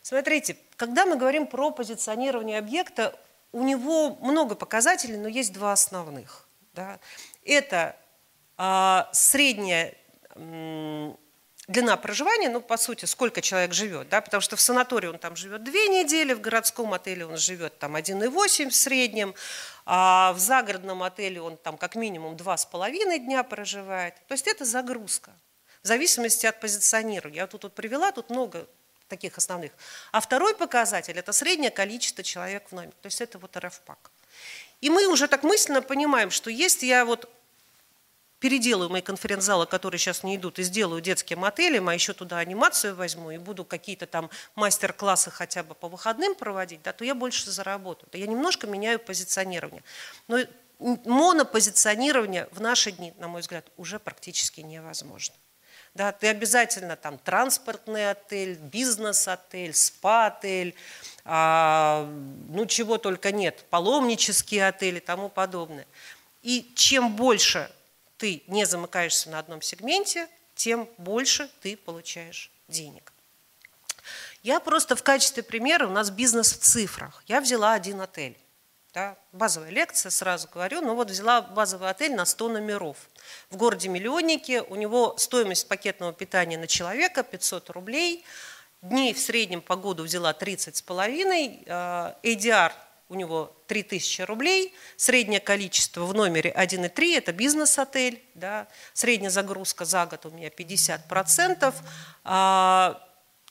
[0.01, 3.17] Смотрите, когда мы говорим про позиционирование объекта,
[3.51, 6.47] у него много показателей, но есть два основных.
[6.73, 6.99] Да.
[7.43, 7.95] Это
[8.57, 9.95] а, средняя
[11.69, 15.35] длина проживания, ну, по сути, сколько человек живет, да, потому что в санатории он там
[15.35, 19.35] живет две недели, в городском отеле он живет там 1,8 в среднем,
[19.85, 24.15] а в загородном отеле он там как минимум два с половиной дня проживает.
[24.27, 25.31] То есть это загрузка
[25.83, 27.41] в зависимости от позиционирования.
[27.41, 28.67] Я тут вот привела, тут много
[29.07, 29.71] таких основных.
[30.11, 32.93] А второй показатель– это среднее количество человек в номере.
[33.01, 34.11] То есть это вот РФПАК.
[34.81, 37.29] И мы уже так мысленно понимаем, что если я вот
[38.39, 42.95] переделаю мои конференц-залы, которые сейчас не идут, и сделаю детские мотели, а еще туда анимацию
[42.95, 47.51] возьму, и буду какие-то там мастер-классы хотя бы по выходным проводить, да, то я больше
[47.51, 48.09] заработаю.
[48.13, 49.83] Я немножко меняю позиционирование.
[50.27, 50.39] Но
[50.79, 55.35] монопозиционирование в наши дни, на мой взгляд, уже практически невозможно.
[55.95, 60.75] Да, ты обязательно там транспортный отель, бизнес-отель, спа-отель,
[61.25, 62.07] а,
[62.47, 65.87] ну чего только нет, паломнические отели и тому подобное.
[66.43, 67.69] И чем больше
[68.19, 73.13] ты не замыкаешься на одном сегменте, тем больше ты получаешь денег.
[74.43, 77.23] Я просто в качестве примера, у нас бизнес в цифрах.
[77.27, 78.37] Я взяла один отель.
[78.93, 82.97] Да, базовая лекция, сразу говорю, но вот взяла базовый отель на 100 номеров.
[83.49, 88.25] В городе Миллионнике у него стоимость пакетного питания на человека 500 рублей.
[88.81, 91.63] Дней в среднем по году взяла 30 с половиной.
[91.67, 92.73] ADR
[93.09, 94.73] у него 3000 рублей.
[94.95, 98.23] Среднее количество в номере 1,3– это бизнес-отель.
[98.35, 98.67] Да.
[98.93, 101.73] Средняя загрузка за год у меня 50%.
[102.23, 103.03] А,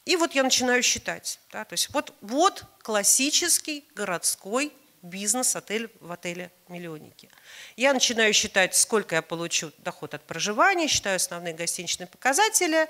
[0.05, 1.41] и вот я начинаю считать.
[1.53, 7.29] Да, то есть вот, вот классический городской бизнес-отель в отеле «Миллионники».
[7.77, 12.89] Я начинаю считать, сколько я получу доход от проживания, считаю основные гостиничные показатели,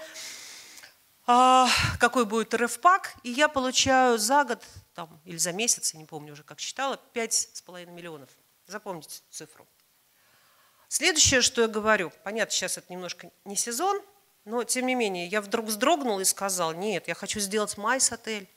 [1.27, 4.63] а, какой будет РФПАК, и я получаю за год
[4.99, 8.31] там, или за месяц, я не помню уже, как считала, 5,5 миллионов.
[8.67, 9.65] Запомните цифру.
[10.89, 14.03] Следующее, что я говорю, понятно, сейчас это немножко не сезон,
[14.45, 18.49] но тем не менее, я вдруг вздрогнула и сказал, нет, я хочу сделать майс-отель.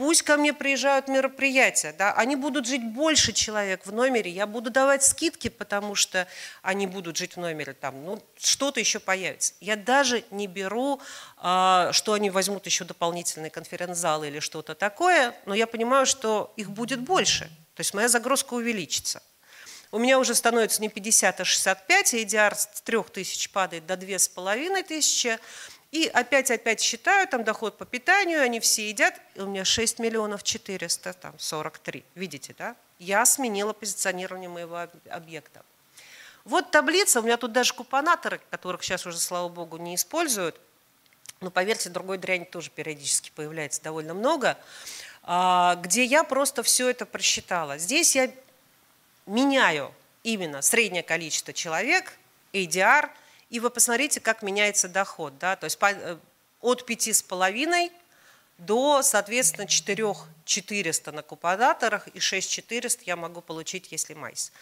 [0.00, 4.70] Пусть ко мне приезжают мероприятия, да, они будут жить больше человек в номере, я буду
[4.70, 6.26] давать скидки, потому что
[6.62, 9.52] они будут жить в номере, там, ну, что-то еще появится.
[9.60, 11.02] Я даже не беру,
[11.36, 16.70] а, что они возьмут еще дополнительные конференц-залы или что-то такое, но я понимаю, что их
[16.70, 19.22] будет больше, то есть моя загрузка увеличится.
[19.92, 25.40] У меня уже становится не 50, а 65, и EDR с 3000 падает до 2500,
[25.92, 30.44] и опять-опять считаю, там доход по питанию, они все едят, и у меня 6 миллионов
[30.44, 32.04] 400, там 43.
[32.14, 32.76] Видите, да?
[33.00, 35.64] Я сменила позиционирование моего объекта.
[36.44, 40.60] Вот таблица, у меня тут даже купонаторы, которых сейчас уже, слава богу, не используют,
[41.40, 44.56] но поверьте, другой дрянь тоже периодически появляется довольно много,
[45.22, 47.78] а, где я просто все это просчитала.
[47.78, 48.30] Здесь я
[49.26, 52.16] меняю именно среднее количество человек,
[52.52, 53.10] ADR–
[53.50, 55.36] и вы посмотрите, как меняется доход.
[55.38, 55.56] Да?
[55.56, 56.16] То есть э,
[56.60, 57.92] от 5,5
[58.58, 64.52] до, соответственно, 4 400 на купонаторах и 6 400 я могу получить, если майс.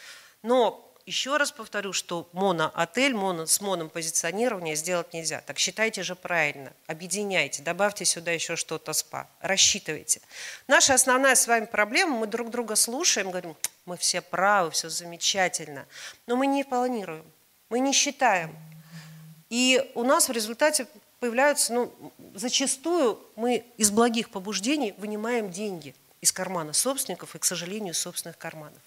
[0.42, 5.40] Но еще раз повторю, что моноотель моно, с моном позиционирования сделать нельзя.
[5.40, 10.20] Так считайте же правильно, объединяйте, добавьте сюда еще что-то спа, рассчитывайте.
[10.66, 15.86] Наша основная с вами проблема, мы друг друга слушаем, говорим, мы все правы, все замечательно,
[16.26, 17.24] но мы не планируем,
[17.70, 18.54] мы не считаем.
[19.50, 20.86] И у нас в результате
[21.20, 21.92] появляются, ну,
[22.34, 28.38] зачастую мы из благих побуждений вынимаем деньги из кармана собственников и, к сожалению, из собственных
[28.38, 28.78] карманов.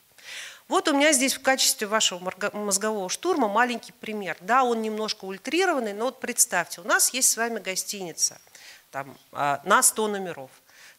[0.68, 2.22] Вот у меня здесь в качестве вашего
[2.54, 4.38] мозгового штурма маленький пример.
[4.40, 8.40] Да, он немножко ультрированный, но вот представьте, у нас есть с вами гостиница
[8.92, 10.52] там, а, на 100 номеров.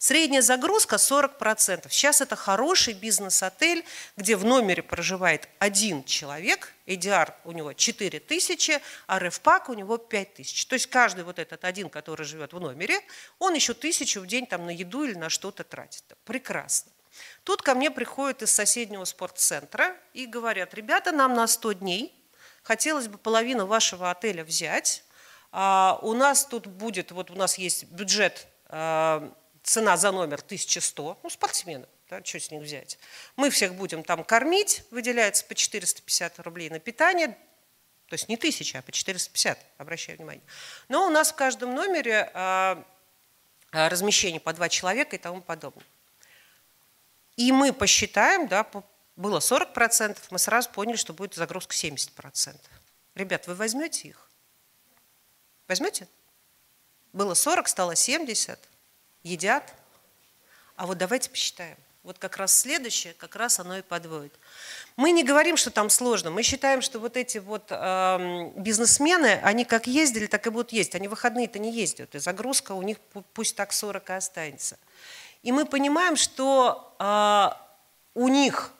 [0.03, 1.87] Средняя загрузка 40%.
[1.89, 3.85] Сейчас это хороший бизнес-отель,
[4.17, 9.95] где в номере проживает один человек, ADR у него 4 тысячи, а рефпак у него
[9.95, 10.65] 5 тысяч.
[10.65, 12.99] То есть каждый вот этот один, который живет в номере,
[13.39, 16.03] он еще тысячу в день там на еду или на что-то тратит.
[16.25, 16.91] Прекрасно.
[17.45, 22.13] Тут ко мне приходят из соседнего спортцентра и говорят, ребята, нам на 100 дней,
[22.61, 25.05] хотелось бы половину вашего отеля взять,
[25.53, 31.19] а у нас тут будет, вот у нас есть бюджет, а, цена за номер 1100,
[31.23, 32.99] ну, спортсмены, да, что с них взять.
[33.35, 37.29] Мы всех будем там кормить, выделяется по 450 рублей на питание,
[38.07, 40.43] то есть не 1000, а по 450, обращаю внимание.
[40.89, 42.83] Но у нас в каждом номере а,
[43.71, 45.85] размещение по два человека и тому подобное.
[47.37, 48.67] И мы посчитаем, да,
[49.15, 52.55] было 40%, мы сразу поняли, что будет загрузка 70%.
[53.15, 54.29] Ребят, вы возьмете их?
[55.67, 56.07] Возьмете?
[57.13, 58.59] Было 40, стало 70.
[59.23, 59.73] Едят.
[60.75, 61.77] А вот давайте посчитаем.
[62.03, 64.33] Вот как раз следующее, как раз оно и подводит.
[64.97, 66.31] Мы не говорим, что там сложно.
[66.31, 70.95] Мы считаем, что вот эти вот э, бизнесмены, они как ездили, так и будут ездить.
[70.95, 72.13] Они выходные-то не ездят.
[72.13, 72.97] И загрузка у них
[73.33, 74.77] пусть так 40 и останется.
[75.43, 77.49] И мы понимаем, что э,
[78.15, 78.73] у них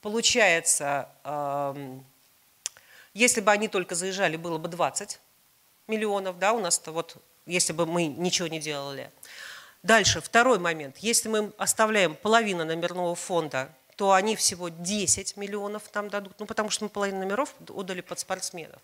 [0.00, 1.98] получается, э,
[3.14, 5.18] если бы они только заезжали, было бы 20
[5.88, 7.16] миллионов, да, у нас-то вот,
[7.46, 9.10] если бы мы ничего не делали.
[9.88, 10.98] Дальше, второй момент.
[10.98, 16.68] Если мы оставляем половину номерного фонда, то они всего 10 миллионов нам дадут, ну, потому
[16.68, 18.82] что мы половину номеров отдали под спортсменов.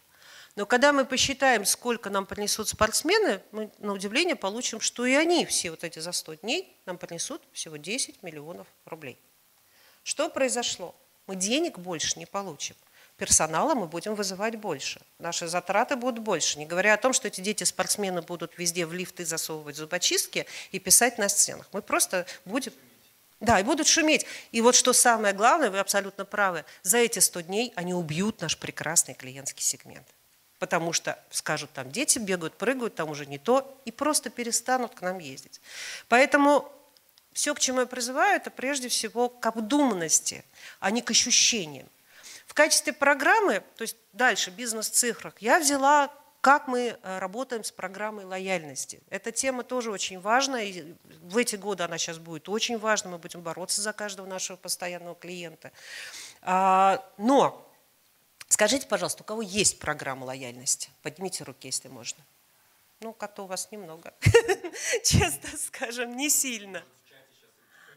[0.56, 5.44] Но когда мы посчитаем, сколько нам принесут спортсмены, мы на удивление получим, что и они
[5.44, 9.18] все вот эти за 100 дней нам принесут всего 10 миллионов рублей.
[10.04, 10.94] Что произошло?
[11.26, 12.76] Мы денег больше не получим.
[13.16, 15.00] Персонала мы будем вызывать больше.
[15.18, 16.58] Наши затраты будут больше.
[16.58, 21.18] Не говоря о том, что эти дети-спортсмены будут везде в лифты засовывать зубочистки и писать
[21.18, 21.68] на стенах.
[21.72, 22.72] Мы просто будем...
[23.40, 24.26] Да, и будут шуметь.
[24.52, 28.56] И вот что самое главное, вы абсолютно правы, за эти 100 дней они убьют наш
[28.56, 30.06] прекрасный клиентский сегмент
[30.64, 35.02] потому что скажут, там дети бегают, прыгают, там уже не то, и просто перестанут к
[35.02, 35.60] нам ездить.
[36.08, 36.72] Поэтому
[37.34, 40.42] все, к чему я призываю, это прежде всего к обдуманности,
[40.80, 41.86] а не к ощущениям.
[42.46, 48.26] В качестве программы, то есть дальше, бизнес-цифрах, я взяла как мы э, работаем с программой
[48.26, 49.00] лояльности.
[49.08, 53.16] Эта тема тоже очень важна, и в эти годы она сейчас будет очень важна, мы
[53.16, 55.72] будем бороться за каждого нашего постоянного клиента.
[56.42, 57.66] А, но
[58.54, 60.90] Скажите, пожалуйста, у кого есть программа лояльности?
[61.02, 62.22] Поднимите руки, если можно.
[63.00, 64.14] Ну, как-то у вас немного.
[65.02, 66.84] Честно скажем, не сильно.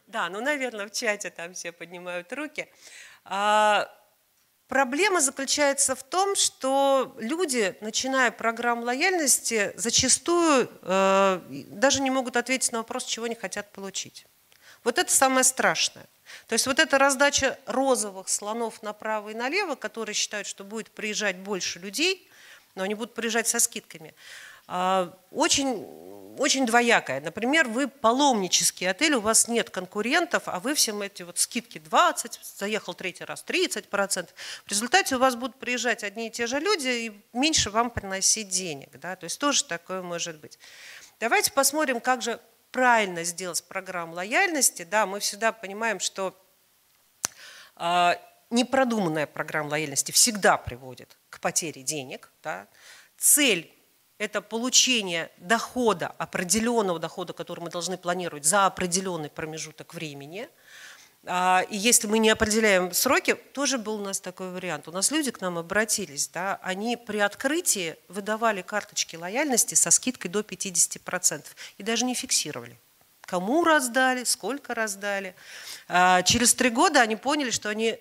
[0.08, 2.68] Да, ну, наверное, в чате там все поднимают руки.
[4.68, 12.70] Проблема заключается в том, что люди, начиная программу лояльности, зачастую э, даже не могут ответить
[12.72, 14.26] на вопрос, чего они хотят получить.
[14.84, 16.06] Вот это самое страшное.
[16.48, 21.36] То есть вот эта раздача розовых слонов направо и налево, которые считают, что будет приезжать
[21.36, 22.30] больше людей,
[22.74, 24.14] но они будут приезжать со скидками,
[24.68, 25.86] очень,
[26.38, 27.20] очень двоякая.
[27.20, 32.40] Например, вы паломнический отель, у вас нет конкурентов, а вы всем эти вот скидки 20,
[32.58, 34.28] заехал третий раз 30%.
[34.64, 38.48] В результате у вас будут приезжать одни и те же люди и меньше вам приносить
[38.48, 38.90] денег.
[38.98, 39.16] Да?
[39.16, 40.58] То есть тоже такое может быть.
[41.18, 42.38] Давайте посмотрим, как же
[42.70, 46.36] правильно сделать программу лояльности, да, мы всегда понимаем, что
[47.76, 48.12] э,
[48.50, 52.30] непродуманная программа лояльности всегда приводит к потере денег.
[52.42, 52.68] Да.
[53.16, 53.72] Цель–
[54.18, 60.48] это получение дохода, определенного дохода, который мы должны планировать за определенный промежуток времени–
[61.26, 64.88] а, и если мы не определяем сроки, тоже был у нас такой вариант.
[64.88, 70.30] У нас люди к нам обратились, да, они при открытии выдавали карточки лояльности со скидкой
[70.30, 71.44] до 50%
[71.76, 72.78] и даже не фиксировали.
[73.20, 75.34] Кому раздали, сколько раздали.
[75.86, 77.98] А, через три года они поняли, что они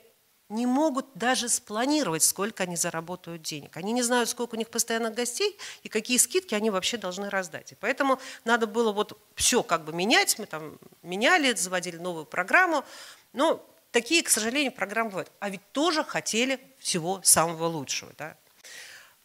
[0.50, 3.76] не могут даже спланировать, сколько они заработают денег.
[3.76, 7.74] Они не знают, сколько у них постоянных гостей и какие скидки они вообще должны раздать.
[7.74, 10.40] И поэтому надо было вот все как бы менять.
[10.40, 12.86] Мы там меняли, заводили новую программу.
[13.34, 15.32] Но такие, к сожалению, программы бывают.
[15.40, 18.14] А ведь тоже хотели всего самого лучшего.
[18.18, 18.38] Да?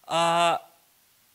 [0.02, 0.68] А,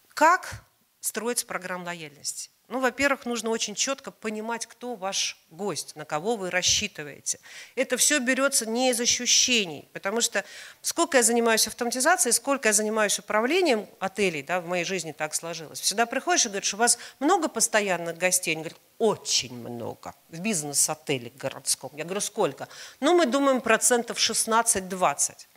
[0.10, 0.65] как
[1.00, 2.50] строится программа лояльности?
[2.70, 7.40] Ну, во-первых, нужно очень четко понимать, кто ваш гость, на кого вы рассчитываете.
[7.76, 10.44] Это все берется не из ощущений, потому что
[10.82, 15.80] сколько я занимаюсь автоматизацией, сколько я занимаюсь управлением отелей, да, в моей жизни так сложилось.
[15.80, 18.52] Всегда приходишь и говоришь, у вас много постоянных гостей?
[18.52, 21.92] Они говорят, очень много в бизнес-отеле городском.
[21.96, 22.68] Я говорю, сколько?
[23.00, 25.48] Ну, мы думаем процентов 16-20.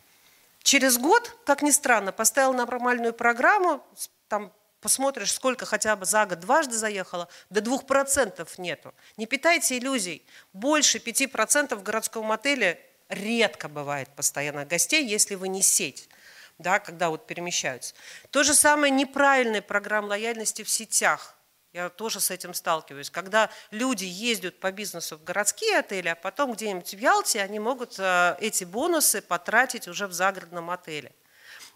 [0.63, 3.83] Через год, как ни странно, поставил нормальную программу,
[4.29, 8.93] там посмотришь, сколько хотя бы за год дважды заехало, до двух процентов нету.
[9.15, 10.25] Не питайте иллюзий.
[10.51, 16.09] Больше пяти процентов в городском отеле редко бывает постоянных гостей, если вы не сеть,
[16.57, 17.93] да, когда вот перемещаются.
[18.31, 21.35] То же самое неправильная программа лояльности в сетях.
[21.73, 23.09] Я тоже с этим сталкиваюсь.
[23.09, 27.97] Когда люди ездят по бизнесу в городские отели, а потом где-нибудь в Ялте они могут
[27.97, 31.13] э, эти бонусы потратить уже в загородном отеле.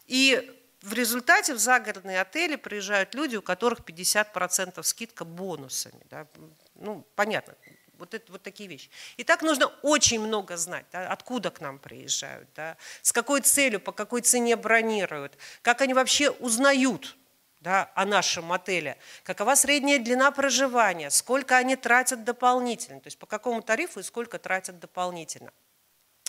[0.08, 0.54] И
[0.86, 6.02] в результате в загородные отели приезжают люди, у которых 50% скидка бонусами.
[6.12, 6.28] Да?
[6.76, 7.56] Ну, понятно,
[7.98, 8.90] вот, это, вот такие вещи.
[9.18, 13.80] И так нужно очень много знать, да, откуда к нам приезжают, да, с какой целью,
[13.80, 17.18] по какой цене бронируют, как они вообще узнают
[17.62, 23.26] да, о нашем отеле, какова средняя длина проживания, сколько они тратят дополнительно, то есть по
[23.26, 25.52] какому тарифу и сколько тратят дополнительно.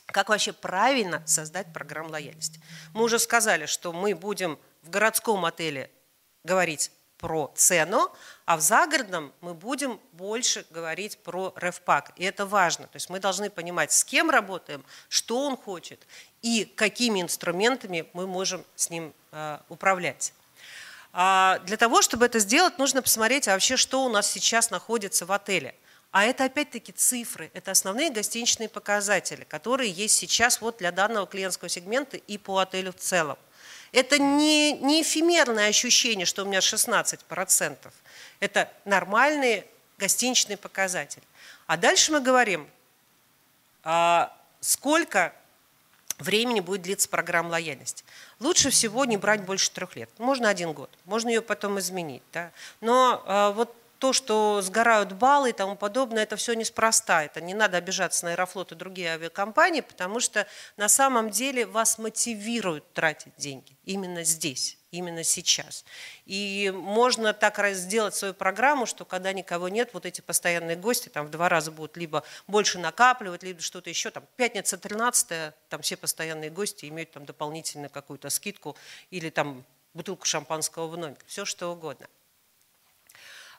[0.06, 2.60] Как вообще правильно создать программу лояльности?
[2.94, 5.90] Мы уже сказали, что мы будем в городском отеле
[6.44, 8.12] говорить про цену,
[8.44, 12.12] а в загородном мы будем больше говорить про рефпак.
[12.16, 12.86] И это важно.
[12.86, 16.06] То есть мы должны понимать, с кем работаем, что он хочет
[16.42, 20.34] и какими инструментами мы можем с ним э, управлять.
[21.12, 25.26] А для того, чтобы это сделать, нужно посмотреть а вообще, что у нас сейчас находится
[25.26, 25.74] в отеле–
[26.16, 31.68] а это опять-таки цифры, это основные гостиничные показатели, которые есть сейчас вот для данного клиентского
[31.68, 33.36] сегмента и по отелю в целом.
[33.92, 37.76] Это не, не эфемерное ощущение, что у меня 16%.
[38.40, 39.66] Это нормальные
[39.98, 41.22] гостиничные показатели.
[41.66, 42.66] А дальше мы говорим,
[43.84, 45.34] а сколько
[46.18, 48.04] времени будет длиться программа лояльности.
[48.40, 50.08] Лучше всего не брать больше трех лет.
[50.16, 52.22] Можно один год, можно ее потом изменить.
[52.32, 52.52] Да?
[52.80, 57.24] Но а, вот то, что сгорают баллы и тому подобное, это все неспроста.
[57.24, 61.98] Это не надо обижаться на Аэрофлот и другие авиакомпании, потому что на самом деле вас
[61.98, 65.84] мотивируют тратить деньги именно здесь, именно сейчас.
[66.26, 71.26] И можно так сделать свою программу, что когда никого нет, вот эти постоянные гости там
[71.26, 74.10] в два раза будут либо больше накапливать, либо что-то еще.
[74.10, 78.76] Там, пятница 13 там все постоянные гости имеют там дополнительную какую-то скидку
[79.10, 82.06] или там бутылку шампанского в номер, все что угодно.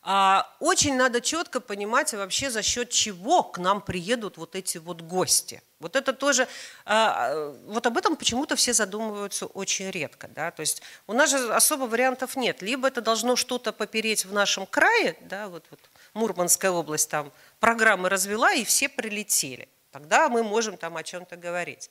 [0.10, 5.02] А, очень надо четко понимать вообще за счет чего к нам приедут вот эти вот
[5.02, 5.62] гости.
[5.82, 6.48] Вот это тоже,
[6.86, 10.30] а, вот об этом почему-то все задумываются очень редко.
[10.30, 10.52] Да?
[10.52, 12.62] То есть у нас же особо вариантов нет.
[12.62, 15.82] Либо это должно что-то попереть в нашем крае, да, вот, вот
[16.14, 19.68] Мурманская область там программы развела, и все прилетели.
[19.92, 21.90] Тогда мы можем там о чем-то говорить.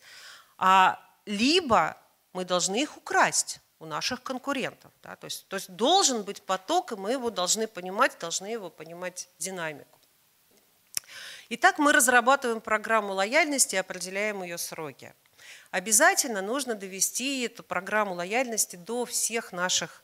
[0.57, 1.99] А либо
[2.33, 4.91] мы должны их украсть у наших конкурентов.
[5.03, 5.17] Да?
[5.17, 9.29] То, есть, то есть должен быть поток, и мы его должны понимать, должны его понимать
[9.39, 9.99] динамику.
[11.49, 15.15] Итак, мы разрабатываем программу лояльности и определяем ее сроки.
[15.71, 20.03] Обязательно нужно довести эту программу лояльности до всех наших,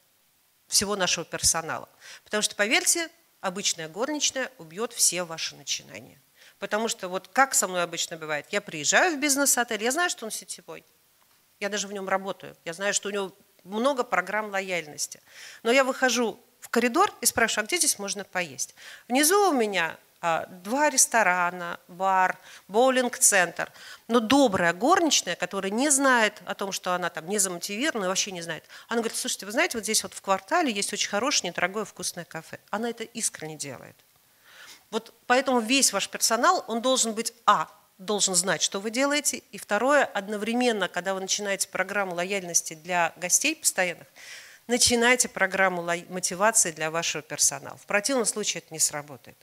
[0.68, 1.88] всего нашего персонала.
[2.24, 3.08] Потому что, поверьте,
[3.40, 6.20] обычная горничная убьет все ваши начинания.
[6.60, 10.24] Потому что вот как со мной обычно бывает, я приезжаю в бизнес-отель, я знаю, что
[10.24, 10.84] он сетевой,
[11.58, 13.32] я даже в нем работаю, я знаю, что у него
[13.64, 15.20] много программ лояльности.
[15.62, 18.74] Но я выхожу в коридор и спрашиваю, а где здесь можно поесть?
[19.08, 23.72] Внизу у меня а, два ресторана, бар, боулинг-центр.
[24.06, 28.40] Но добрая горничная, которая не знает о том, что она там не замотивирована, вообще не
[28.40, 31.84] знает, она говорит, слушайте, вы знаете, вот здесь вот в квартале есть очень хорошее, недорогое,
[31.84, 32.60] вкусное кафе.
[32.70, 33.96] Она это искренне делает.
[34.92, 37.68] Вот поэтому весь ваш персонал, он должен быть, а,
[37.98, 39.42] должен знать, что вы делаете.
[39.52, 44.06] И второе, одновременно, когда вы начинаете программу лояльности для гостей постоянных,
[44.66, 47.76] начинайте программу мотивации для вашего персонала.
[47.76, 49.36] В противном случае это не сработает.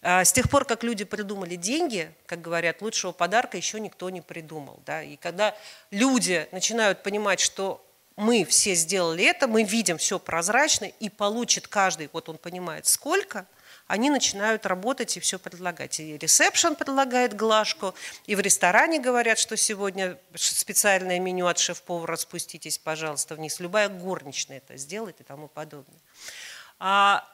[0.00, 4.20] А, с тех пор, как люди придумали деньги, как говорят, лучшего подарка еще никто не
[4.20, 4.80] придумал.
[4.86, 5.02] Да?
[5.02, 5.56] И когда
[5.90, 7.84] люди начинают понимать, что
[8.16, 13.46] мы все сделали это, мы видим все прозрачно, и получит каждый, вот он понимает сколько–
[13.88, 15.98] они начинают работать и все предлагать.
[15.98, 17.94] И ресепшн предлагает глажку,
[18.26, 23.58] и в ресторане говорят, что сегодня специальное меню от шеф-повара, спуститесь, пожалуйста, вниз.
[23.60, 26.00] Любая горничная это сделает и тому подобное.
[26.78, 27.26] А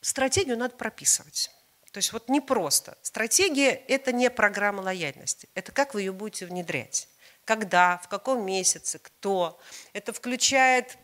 [0.00, 1.50] стратегию надо прописывать.
[1.90, 2.96] То есть вот не просто.
[3.02, 5.48] Стратегия– это не программа лояльности.
[5.54, 7.08] Это как вы ее будете внедрять
[7.48, 9.58] когда, в каком месяце, кто.
[9.94, 10.98] Это включает,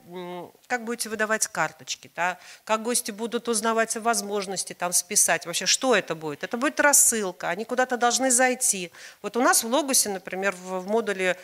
[0.66, 2.38] как будете выдавать карточки, да?
[2.64, 5.46] как гости будут узнавать о возможности там списать.
[5.46, 6.44] Вообще, что это будет?
[6.44, 8.92] Это будет рассылка, они куда-то должны зайти.
[9.22, 11.38] Вот у нас в Логусе, например, в модуле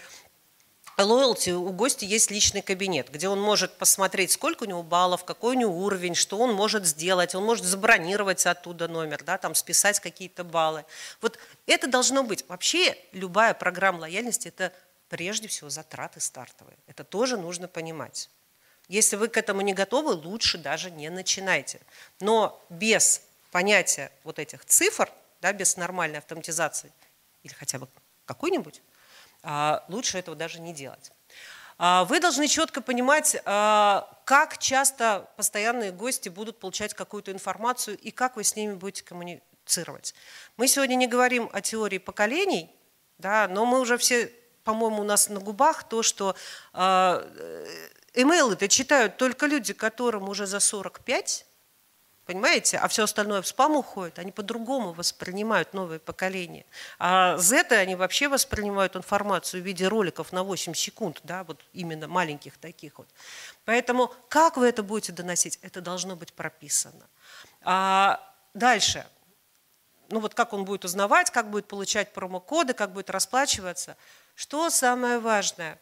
[0.98, 5.57] Loyalty у гостя есть личный кабинет, где он может посмотреть, сколько у него баллов, какой
[5.57, 9.98] у него уровень, что он может сделать, он может забронировать оттуда номер, да, там списать
[10.01, 10.84] какие-то баллы.
[11.22, 12.44] Вот это должно быть.
[12.48, 14.72] Вообще любая программа лояльности– это
[15.11, 16.78] прежде всего затраты стартовые.
[16.86, 18.30] Это тоже нужно понимать.
[18.88, 21.80] Если вы к этому не готовы, лучше даже не начинайте.
[22.20, 25.11] Но без понятия вот этих цифр,
[25.42, 26.92] да, без нормальной автоматизации
[27.42, 27.88] или хотя бы
[28.24, 28.80] какой-нибудь,
[29.42, 31.12] а, лучше этого даже не делать.
[31.78, 38.11] А, вы должны четко понимать, а, как часто постоянные гости будут получать какую-то информацию и
[38.12, 40.14] как вы с ними будете коммуницировать.
[40.56, 42.70] Мы сегодня не говорим о теории поколений,
[43.18, 44.32] да, но мы уже все
[44.64, 46.36] по-моему, у нас на губах то, что
[46.72, 51.46] а, э, имейлы это читают только люди, которым уже за 45,
[52.26, 56.64] понимаете, а все остальное в спам уходит, они по-другому воспринимают новые поколения.
[56.98, 62.06] А Z они вообще воспринимают информацию в виде роликов на 8 секунд, да, вот именно
[62.06, 63.08] маленьких таких вот.
[63.64, 67.06] Поэтому как вы это будете доносить, это должно быть прописано.
[67.62, 68.20] А
[68.54, 69.06] дальше,
[70.11, 73.96] ну вот как он будет узнавать, как будет получать промокоды, как будет расплачиваться–
[74.41, 75.78] что самое важное?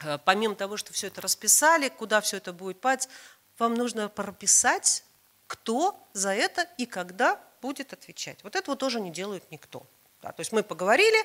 [0.00, 3.08] Э, помимо того, что все это расписали, куда все это будет пать,
[3.56, 5.04] вам нужно прописать,
[5.46, 8.42] кто за это и когда будет отвечать.
[8.42, 9.86] Вот этого тоже не делает никто.
[10.22, 11.16] Да, то есть мы поговорили,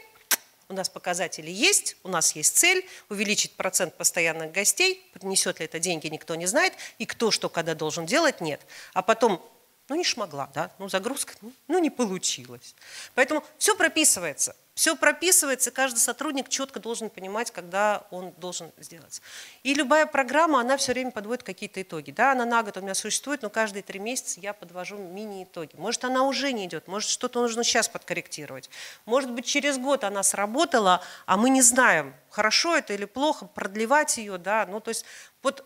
[0.69, 5.79] у нас показатели есть, у нас есть цель увеличить процент постоянных гостей, принесет ли это
[5.79, 8.61] деньги, никто не знает, и кто что когда должен делать, нет.
[8.93, 9.43] А потом,
[9.89, 12.75] ну не шмогла, да, ну загрузка, ну, ну не получилось.
[13.15, 19.23] Поэтому все прописывается– все прописывается, каждый сотрудник четко должен понимать, когда он должен сделать.
[19.63, 22.11] И любая программа, она все время подводит какие-то итоги.
[22.11, 25.75] Да, она на год у меня существует, но каждые три месяца я подвожу мини-итоги.
[25.77, 28.69] Может, она уже не идет, может, что-то нужно сейчас подкорректировать.
[29.05, 34.19] Может быть, через год она сработала, а мы не знаем, хорошо это или плохо, продлевать
[34.19, 34.37] ее.
[34.37, 34.67] Да?
[34.69, 35.05] Ну, то есть
[35.41, 35.65] вот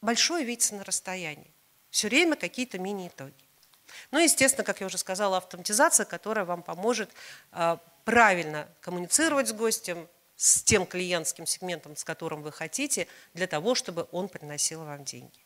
[0.00, 1.54] большое видится на расстоянии.
[1.90, 3.49] Все время какие-то мини-итоги.
[4.10, 7.10] Ну, естественно, как я уже сказала, автоматизация, которая вам поможет
[7.52, 13.74] а, правильно коммуницировать с гостем, с тем клиентским сегментом, с которым вы хотите, для того,
[13.74, 15.38] чтобы он приносил вам деньги.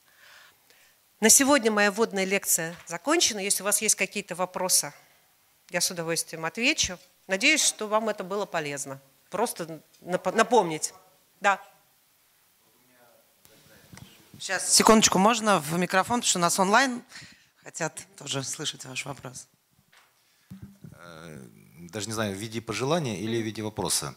[1.21, 3.41] На сегодня моя вводная лекция закончена.
[3.41, 4.93] Если у вас есть какие-то вопросы,
[5.71, 6.99] я с удовольствием отвечу.
[7.27, 9.01] Надеюсь, что вам это было полезно.
[9.31, 10.93] Просто напомнить.
[11.41, 11.61] Да.
[14.39, 17.03] Сейчас, секундочку, можно в микрофон, потому что у нас онлайн
[17.65, 19.49] хотят тоже слышать ваш вопрос.
[20.93, 21.41] Э,
[21.79, 24.15] даже не знаю, в виде пожелания или в виде вопроса.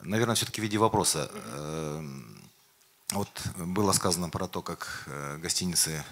[0.00, 1.28] Наверное, все-таки в виде вопроса.
[1.32, 2.08] Э,
[3.10, 6.04] вот было сказано про то, как э, гостиницы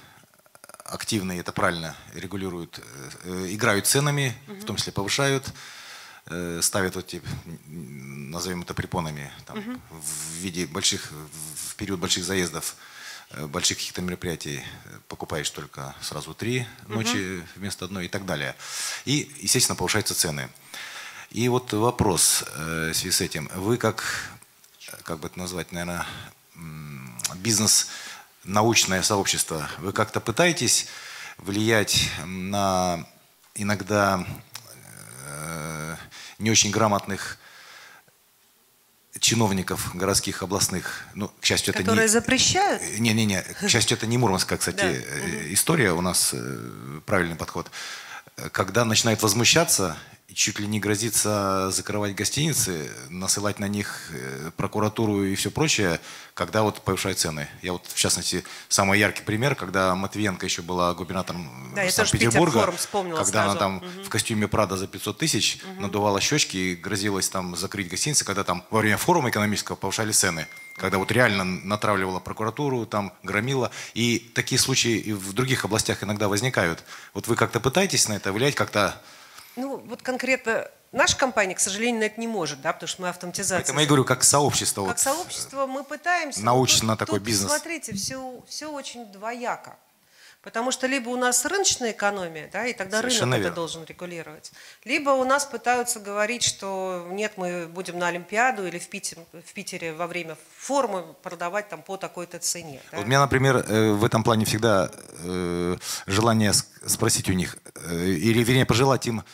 [0.85, 2.81] активно, и это правильно, регулируют,
[3.25, 5.53] играют ценами, в том числе повышают,
[6.61, 7.21] ставят вот эти,
[7.67, 12.77] назовем это препонами, там, в виде больших, в период больших заездов
[13.31, 17.47] больших каких-то мероприятий э, покупаешь только сразу три ночи угу.
[17.57, 18.55] вместо одной и так далее.
[19.05, 20.49] И, естественно, повышаются цены.
[21.31, 23.51] И вот вопрос э, в связи с этим.
[23.55, 24.31] Вы как,
[25.03, 26.07] как бы это назвать, наверное,
[27.37, 27.89] бизнес,
[28.45, 30.87] научное сообщество, вы как-то пытаетесь
[31.39, 33.07] влиять на
[33.55, 34.25] иногда
[35.25, 35.97] э,
[36.39, 37.39] не очень грамотных
[39.21, 42.09] чиновников городских, областных, ну, к счастью, это Которые не...
[42.09, 42.83] запрещают?
[42.99, 47.71] Не-не-не, к счастью, это не Мурманская, кстати, э, история, у нас э, правильный подход.
[48.53, 49.97] Когда начинают возмущаться
[50.35, 56.01] чуть ли не грозится закрывать гостиницы, насылать на них э, прокуратуру и все прочее,
[56.35, 57.49] когда вот повышают цены.
[57.63, 63.25] Я вот, в частности, самый яркий пример, когда Матвиенко еще была губернатором да, Санкт-Петербурга, когда
[63.25, 63.51] сразу.
[63.51, 63.87] она там угу.
[64.05, 65.81] в костюме Прада за 500 тысяч угу.
[65.81, 70.47] надувала щечки и грозилась там закрыть гостиницы, когда там во время форума экономического повышали цены
[70.77, 73.71] когда вот реально натравливала прокуратуру, там громила.
[73.95, 76.85] И такие случаи и в других областях иногда возникают.
[77.15, 79.01] Вот вы как-то пытаетесь на это влиять, как-то
[79.57, 83.09] ну, вот конкретно наша компания, к сожалению, на это не может, да, потому что мы
[83.09, 83.73] автоматизация.
[83.73, 84.83] Это я говорю, как сообщество.
[84.83, 86.45] Как вот, сообщество мы пытаемся.
[86.45, 87.51] Научно на такой тут, бизнес.
[87.51, 89.77] Смотрите, все, все очень двояко.
[90.47, 93.47] Потому что либо у нас рыночная экономия, да, и тогда Совершенно рынок верно.
[93.49, 94.53] это должен регулировать,
[94.85, 99.53] либо у нас пытаются говорить, что нет, мы будем на Олимпиаду или в Питере, в
[99.55, 102.81] Питере во время форума продавать там по такой-то цене.
[102.93, 102.99] да.
[102.99, 104.89] Вот у меня, например, э, в этом плане всегда
[105.19, 109.25] э, желание спросить у них, э, или, вернее, пожелать им,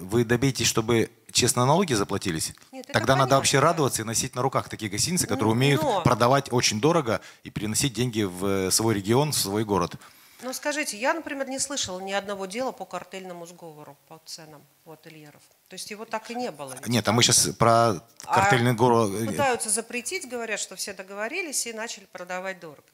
[0.00, 2.52] вы добейтесь, чтобы честно налоги заплатились?
[2.72, 5.82] Нет, Тогда надо понятно, вообще радоваться и носить на руках такие гостиницы, которые Ну, умеют
[5.82, 9.96] но- продавать очень дорого и переносить деньги в свой регион, в свой город.
[10.42, 14.92] Ну, скажите, я, например, не слышала ни одного дела по картельному сговору по ценам у
[14.92, 15.42] ательеров.
[15.68, 16.72] То есть его так и не было.
[16.74, 16.86] ведь.
[16.86, 17.90] Нет, а мы сейчас про
[18.24, 19.10] А картельный город.
[19.26, 22.84] Пытаются запретить, говорят, что все договорились и начали продавать дорого.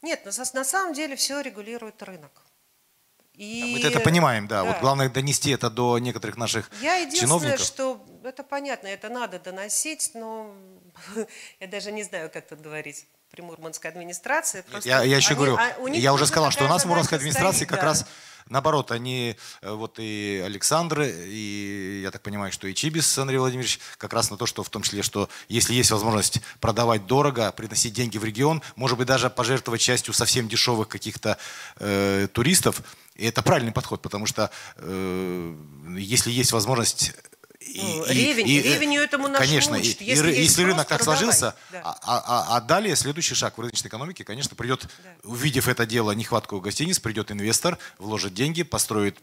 [0.00, 2.30] Нет, на, на самом деле все регулирует рынок.
[3.38, 4.64] И, Мы это понимаем, да.
[4.64, 7.60] Вот главное донести это до некоторых наших Я единственное, чиновников.
[7.60, 10.52] что это понятно, это надо доносить, но
[11.60, 14.62] я даже не знаю, как тут говорить при Мурманской администрации.
[14.62, 17.14] Просто Я, я еще они- говорю, а я уже сказал, что у нас в задача
[17.14, 17.86] администрации стоит, как да.
[17.86, 18.06] раз
[18.48, 23.78] наоборот, они, э, вот и Александр, и я так понимаю, что и Чибис Андрей Владимирович,
[23.96, 27.92] как раз на то, что в том числе, что если есть возможность продавать дорого, приносить
[27.92, 31.38] деньги в регион, может быть, даже пожертвовать частью совсем дешевых каких-то
[31.76, 32.82] э, туристов,
[33.18, 35.54] и это правильный подход, потому что э,
[35.98, 37.12] если есть возможность
[37.60, 40.00] и- Ну, и- ревень- и, э, ревенью этому нас Конечно, и- учат.
[40.00, 41.18] и Если есть если рынок так продавай.
[41.18, 41.82] сложился, Да.
[41.84, 45.28] а, а- а далее следующий шаг в рыночной экономике, конечно, придет, Да.
[45.28, 49.18] увидев это дело, нехватку гостиниц, придет инвестор, вложит деньги, построит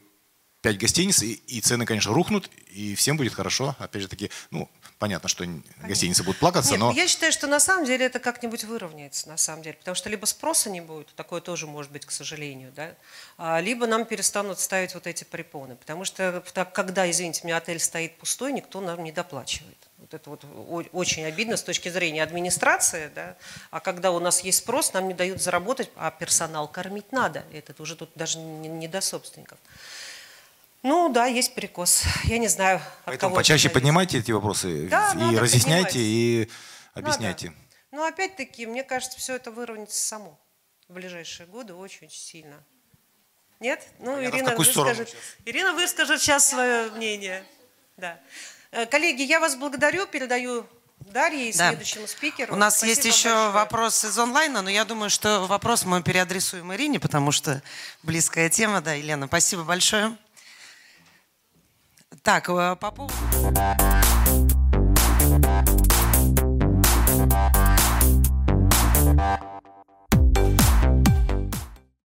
[0.66, 3.76] пять гостиниц, и, и цены, конечно, рухнут, и всем будет хорошо.
[3.78, 6.92] Опять же таки, ну, понятно, что н- гостиницы будут плакаться, Нет, но...
[6.92, 9.76] я считаю, что на самом деле это как-нибудь выровняется, на самом деле.
[9.78, 12.96] Потому что либо спроса не будет, такое тоже может быть, к сожалению, да,
[13.38, 15.76] а, либо нам перестанут ставить вот эти препоны.
[15.76, 16.44] Потому что
[16.74, 19.78] когда, извините меня, отель стоит пустой, никто нам не доплачивает.
[20.00, 20.46] Вот это вот
[20.94, 23.36] очень обидно с точки зрения администрации, да.
[23.70, 27.44] А когда у нас есть спрос, нам не дают заработать, а персонал кормить надо.
[27.54, 29.58] Это уже тут даже не, не до собственников.
[30.88, 32.04] Ну да, есть перекос.
[32.26, 35.96] Я не знаю, от Поэтому почаще поднимайте эти вопросы Да, и разъясняйте, поднимать.
[35.96, 36.50] и
[36.94, 37.08] Надо.
[37.08, 37.54] объясняйте.
[37.92, 40.40] Но опять-таки, мне кажется, все это выровняется само
[40.88, 42.64] в ближайшие годы очень сильно.
[43.60, 43.82] Нет?
[43.98, 45.20] Ну, Понятно, Ирина выскажет, сейчас?
[45.46, 47.44] Ирина выскажет сейчас свое мнение.
[47.98, 48.20] Да.
[48.70, 50.68] Э, Коллеги, я вас благодарю, передаю
[51.00, 51.70] Дарье и Да.
[51.70, 52.54] следующему спикеру.
[52.54, 53.50] У нас Спасибо есть еще большое.
[53.52, 57.64] вопрос из онлайна, но я думаю, что вопрос мы переадресуем Ирине, потому что
[58.04, 58.82] близкая тема.
[58.82, 60.16] Да, Елена, спасибо большое.
[62.26, 63.14] Так, э, по поводу...